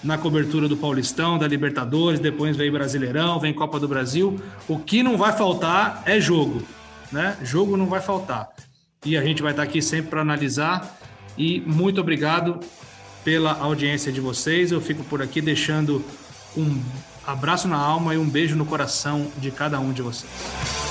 [0.04, 4.39] na cobertura do Paulistão, da Libertadores, depois vem Brasileirão, vem Copa do Brasil.
[4.68, 6.62] O que não vai faltar é jogo,
[7.12, 7.38] né?
[7.43, 8.49] Jogo não vai faltar.
[9.06, 10.99] E a gente vai estar aqui sempre para analisar
[11.38, 12.60] e muito obrigado
[13.24, 14.72] pela audiência de vocês.
[14.72, 16.04] Eu fico por aqui deixando
[16.58, 16.82] um
[17.26, 20.91] abraço na alma e um beijo no coração de cada um de vocês.